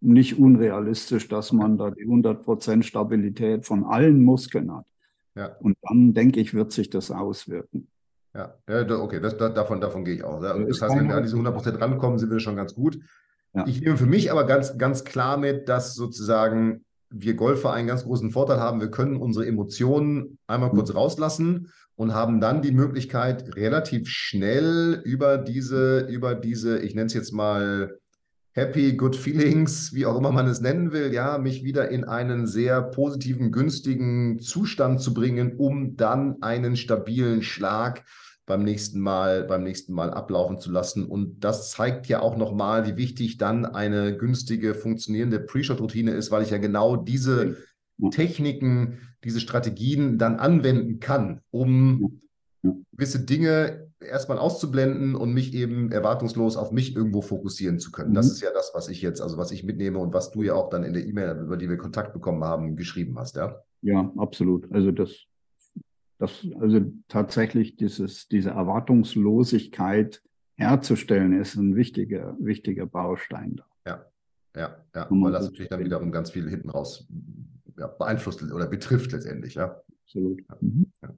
[0.00, 4.86] nicht unrealistisch, dass man da die 100% Stabilität von allen Muskeln hat.
[5.34, 5.56] Ja.
[5.60, 7.81] Und dann, denke ich, wird sich das auswirken.
[8.34, 10.42] Ja, ja okay, das, das, davon, davon gehe ich aus.
[10.42, 10.56] Ja.
[10.58, 12.98] Das heißt, wenn wir an diese 100% rankommen, sind wir schon ganz gut.
[13.54, 13.66] Ja.
[13.66, 18.04] Ich nehme für mich aber ganz, ganz klar mit, dass sozusagen wir Golfer einen ganz
[18.04, 18.80] großen Vorteil haben.
[18.80, 20.96] Wir können unsere Emotionen einmal kurz mhm.
[20.96, 27.14] rauslassen und haben dann die Möglichkeit, relativ schnell über diese, über diese, ich nenne es
[27.14, 27.98] jetzt mal,
[28.54, 32.46] Happy, Good Feelings, wie auch immer man es nennen will, ja, mich wieder in einen
[32.46, 38.04] sehr positiven, günstigen Zustand zu bringen, um dann einen stabilen Schlag
[38.44, 41.06] beim nächsten Mal, beim nächsten Mal ablaufen zu lassen.
[41.06, 46.42] Und das zeigt ja auch nochmal, wie wichtig dann eine günstige, funktionierende Pre-Shot-Routine ist, weil
[46.42, 47.56] ich ja genau diese
[48.10, 52.20] Techniken, diese Strategien dann anwenden kann, um
[52.92, 58.10] gewisse Dinge erstmal auszublenden und mich eben erwartungslos auf mich irgendwo fokussieren zu können.
[58.10, 58.14] Mhm.
[58.14, 60.54] Das ist ja das, was ich jetzt, also was ich mitnehme und was du ja
[60.54, 63.62] auch dann in der E-Mail, über die wir Kontakt bekommen haben, geschrieben hast, ja?
[63.82, 64.70] Ja, absolut.
[64.72, 65.26] Also das,
[66.18, 70.22] das, also tatsächlich dieses, diese Erwartungslosigkeit
[70.56, 73.64] herzustellen, ist ein wichtiger, wichtiger Baustein da.
[73.86, 74.06] Ja,
[74.56, 77.08] ja, ja, weil das natürlich dann wiederum ganz viel hinten raus
[77.78, 79.82] ja, beeinflusst oder betrifft letztendlich, ja.
[80.04, 80.42] Absolut.
[80.60, 80.92] Mhm.
[81.02, 81.14] Ja.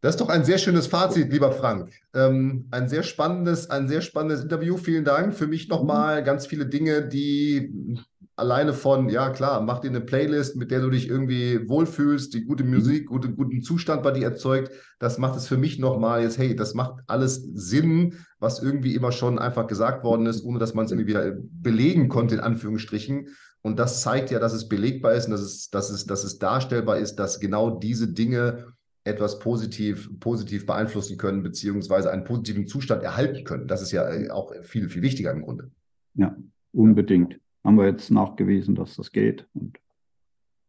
[0.00, 1.90] Das ist doch ein sehr schönes Fazit, lieber Frank.
[2.14, 4.76] Ähm, ein sehr spannendes, ein sehr spannendes Interview.
[4.76, 5.34] Vielen Dank.
[5.34, 7.96] Für mich nochmal ganz viele Dinge, die
[8.36, 12.44] alleine von, ja klar, mach dir eine Playlist, mit der du dich irgendwie wohlfühlst, die
[12.44, 14.70] gute Musik, gute, guten Zustand bei dir erzeugt.
[15.00, 19.10] Das macht es für mich nochmal jetzt, hey, das macht alles Sinn, was irgendwie immer
[19.10, 23.28] schon einfach gesagt worden ist, ohne dass man es irgendwie wieder belegen konnte, in Anführungsstrichen.
[23.62, 26.38] Und das zeigt ja, dass es belegbar ist und dass es, dass es, dass es
[26.38, 28.66] darstellbar ist, dass genau diese Dinge
[29.08, 33.66] etwas positiv, positiv beeinflussen können, beziehungsweise einen positiven Zustand erhalten können.
[33.66, 35.70] Das ist ja äh, auch viel, viel wichtiger im Grunde.
[36.14, 36.36] Ja,
[36.72, 37.40] unbedingt.
[37.64, 39.46] Haben wir jetzt nachgewiesen, dass das geht.
[39.54, 39.78] Und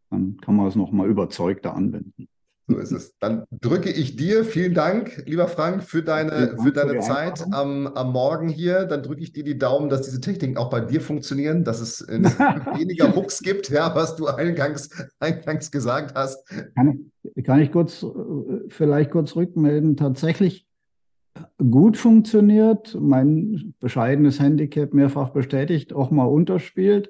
[0.10, 2.28] dann kann man es nochmal überzeugter anwenden.
[2.70, 3.18] So ist es.
[3.18, 8.12] Dann drücke ich dir, vielen Dank, lieber Frank, für deine, für deine Zeit am, am
[8.12, 8.86] Morgen hier.
[8.86, 12.02] Dann drücke ich dir die Daumen, dass diese Techniken auch bei dir funktionieren, dass es
[12.02, 12.22] äh,
[12.78, 16.48] weniger Mucks gibt, ja, was du eingangs, eingangs gesagt hast.
[16.76, 18.08] Kann ich, kann ich kurz, äh,
[18.68, 19.98] vielleicht kurz rückmelden?
[19.98, 20.68] Tatsächlich
[21.58, 22.96] gut funktioniert.
[23.00, 27.10] Mein bescheidenes Handicap mehrfach bestätigt, auch mal unterspielt.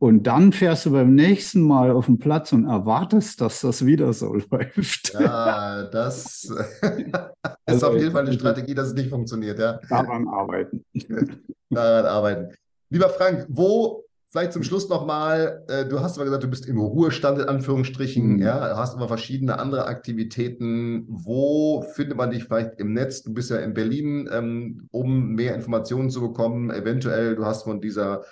[0.00, 4.12] Und dann fährst du beim nächsten Mal auf den Platz und erwartest, dass das wieder
[4.12, 5.12] so läuft.
[5.12, 7.14] Ja, das ist
[7.66, 9.58] also, auf jeden Fall eine Strategie, dass es nicht funktioniert.
[9.58, 9.80] Ja.
[9.88, 10.84] Daran arbeiten.
[11.70, 12.54] Daran arbeiten.
[12.90, 16.78] Lieber Frank, wo, vielleicht zum Schluss nochmal, äh, du hast aber gesagt, du bist im
[16.78, 18.42] Ruhestand in Anführungsstrichen, mhm.
[18.42, 21.06] ja, hast aber verschiedene andere Aktivitäten.
[21.08, 23.24] Wo findet man dich vielleicht im Netz?
[23.24, 26.70] Du bist ja in Berlin, ähm, um mehr Informationen zu bekommen.
[26.70, 28.22] Eventuell, du hast von dieser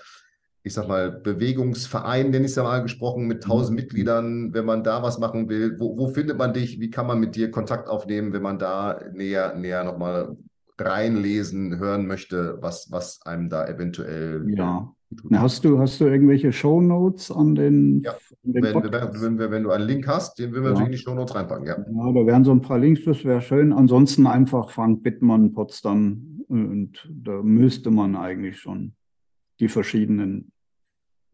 [0.67, 3.77] ich sag mal, Bewegungsverein, nenne ich es ja mal gesprochen, mit 1000 mhm.
[3.77, 5.77] Mitgliedern, wenn man da was machen will.
[5.79, 6.81] Wo, wo, findet man dich?
[6.81, 10.37] Wie kann man mit dir Kontakt aufnehmen, wenn man da näher, näher nochmal
[10.77, 14.45] reinlesen, hören möchte, was, was einem da eventuell.
[14.49, 14.93] Ja.
[15.35, 18.03] Hast du, hast du irgendwelche Shownotes an den.
[18.03, 18.11] Ja,
[18.45, 20.71] an den wenn, wenn, wenn, wenn, du einen Link hast, den würden wir ja.
[20.71, 21.65] natürlich in die Shownotes reinpacken.
[21.65, 21.79] Ja.
[21.79, 23.73] ja, da wären so ein paar Links, das wäre schön.
[23.73, 26.43] Ansonsten einfach Frank Bittmann, Potsdam.
[26.49, 28.95] Und da müsste man eigentlich schon
[29.61, 30.53] die verschiedenen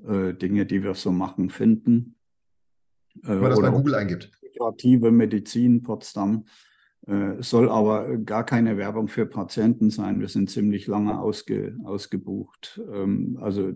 [0.07, 2.16] äh, Dinge, die wir so machen, finden.
[3.14, 4.30] Wenn man das bei Google eingibt.
[4.42, 6.44] Integrative Medizin Potsdam.
[7.07, 10.20] Äh, soll aber gar keine Werbung für Patienten sein.
[10.20, 12.80] Wir sind ziemlich lange ausge, ausgebucht.
[12.92, 13.72] Ähm, also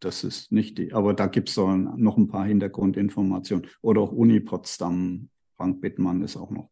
[0.00, 3.66] das ist nicht die, aber da gibt es noch ein paar Hintergrundinformationen.
[3.82, 6.70] Oder auch Uni Potsdam, Frank Bittmann ist auch noch.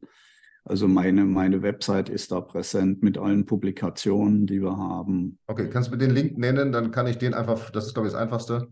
[0.65, 5.39] Also meine, meine Website ist da präsent mit allen Publikationen, die wir haben.
[5.47, 6.73] Okay, kannst du mir den Link nennen?
[6.73, 8.69] Dann kann ich den einfach, das ist glaube ich das Einfachste.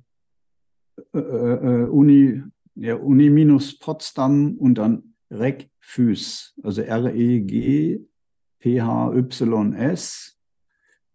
[1.15, 2.43] Äh, äh, äh Uni,
[2.75, 8.07] ja, Uni-Potsdam und dann RegFys, also R-E-G-P-H-Y-S,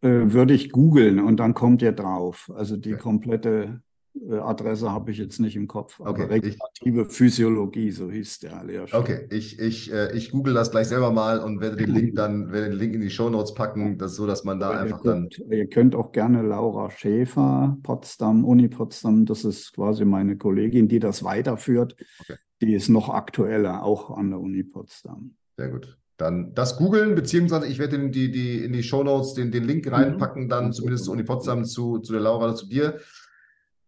[0.02, 2.52] äh, würde ich googeln und dann kommt ihr drauf.
[2.56, 3.82] Also die komplette
[4.30, 6.00] Adresse habe ich jetzt nicht im Kopf.
[6.00, 9.00] Okay, regenerative Physiologie, so hieß der Lehrstuhl.
[9.00, 12.52] Okay, ich, ich, äh, ich google das gleich selber mal und werde den Link dann,
[12.52, 15.02] werde den Link in die Show Notes packen, das so, dass man da Aber einfach
[15.02, 15.30] dann.
[15.50, 21.00] Ihr könnt auch gerne Laura Schäfer, Potsdam, Uni Potsdam, das ist quasi meine Kollegin, die
[21.00, 21.96] das weiterführt.
[22.22, 22.36] Okay.
[22.62, 25.36] Die ist noch aktueller, auch an der Uni Potsdam.
[25.58, 25.98] Sehr gut.
[26.18, 29.64] Dann das googeln, beziehungsweise ich werde in die, die, in die Show Notes den, den
[29.64, 30.72] Link reinpacken, dann mhm.
[30.74, 33.00] zumindest zur Uni Potsdam zu, zu der Laura oder zu dir.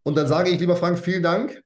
[0.04, 1.64] Und dann sage ich, lieber Frank, vielen Dank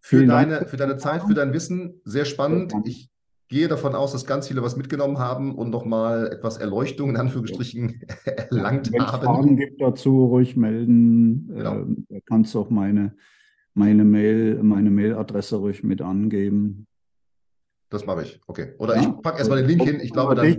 [0.00, 0.70] für, vielen deine, Dank.
[0.70, 2.00] für deine Zeit, für dein Wissen.
[2.04, 2.72] Sehr spannend.
[2.84, 3.10] Ich
[3.48, 8.00] gehe davon aus, dass ganz viele was mitgenommen haben und nochmal etwas Erleuchtung in Anführungsstrichen
[8.24, 9.22] erlangt Wenn haben.
[9.22, 11.48] Wenn es Fragen gibt dazu, ruhig melden.
[11.48, 11.86] Genau.
[12.08, 13.14] Äh, kannst auch meine,
[13.74, 16.86] meine Mail, meine Mailadresse ruhig mit angeben.
[17.90, 18.40] Das mache ich.
[18.46, 18.74] Okay.
[18.78, 20.00] Oder ja, ich packe erstmal den Link hin.
[20.00, 20.58] Ich glaube, dann.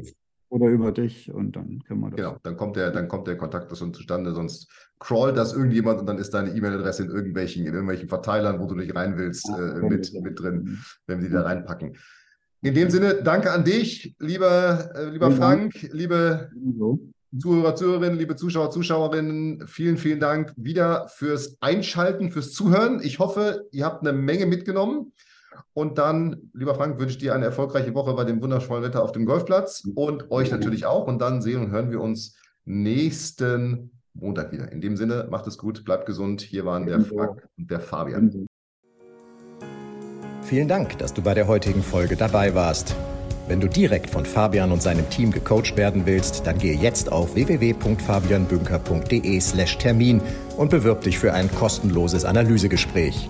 [0.54, 2.18] Oder über dich und dann können wir das.
[2.18, 6.06] Genau, dann kommt der, dann kommt der Kontakt schon zustande, sonst crawlt das irgendjemand und
[6.06, 9.82] dann ist deine E-Mail-Adresse in irgendwelchen, in irgendwelchen Verteilern, wo du nicht rein willst, äh,
[9.82, 10.78] mit, mit drin,
[11.08, 11.98] wenn wir die da reinpacken.
[12.62, 15.92] In dem Sinne, danke an dich, lieber, äh, lieber Frank, Dank.
[15.92, 16.52] liebe
[17.36, 23.02] Zuhörer, Zuhörerinnen, liebe Zuschauer, Zuschauerinnen, vielen, vielen Dank wieder fürs Einschalten, fürs Zuhören.
[23.02, 25.14] Ich hoffe, ihr habt eine Menge mitgenommen.
[25.74, 29.12] Und dann, lieber Frank, wünsche ich dir eine erfolgreiche Woche bei dem wundervollen Wetter auf
[29.12, 31.08] dem Golfplatz und euch natürlich auch.
[31.08, 34.72] Und dann sehen und hören wir uns nächsten Montag wieder.
[34.72, 36.42] In dem Sinne, macht es gut, bleibt gesund.
[36.42, 38.48] Hier waren der Frank und der Fabian.
[40.44, 42.96] Vielen Dank, dass du bei der heutigen Folge dabei warst.
[43.48, 47.36] Wenn du direkt von Fabian und seinem Team gecoacht werden willst, dann gehe jetzt auf
[47.36, 50.22] www.fabianbünker.de/termin
[50.58, 53.30] und bewirb dich für ein kostenloses Analysegespräch.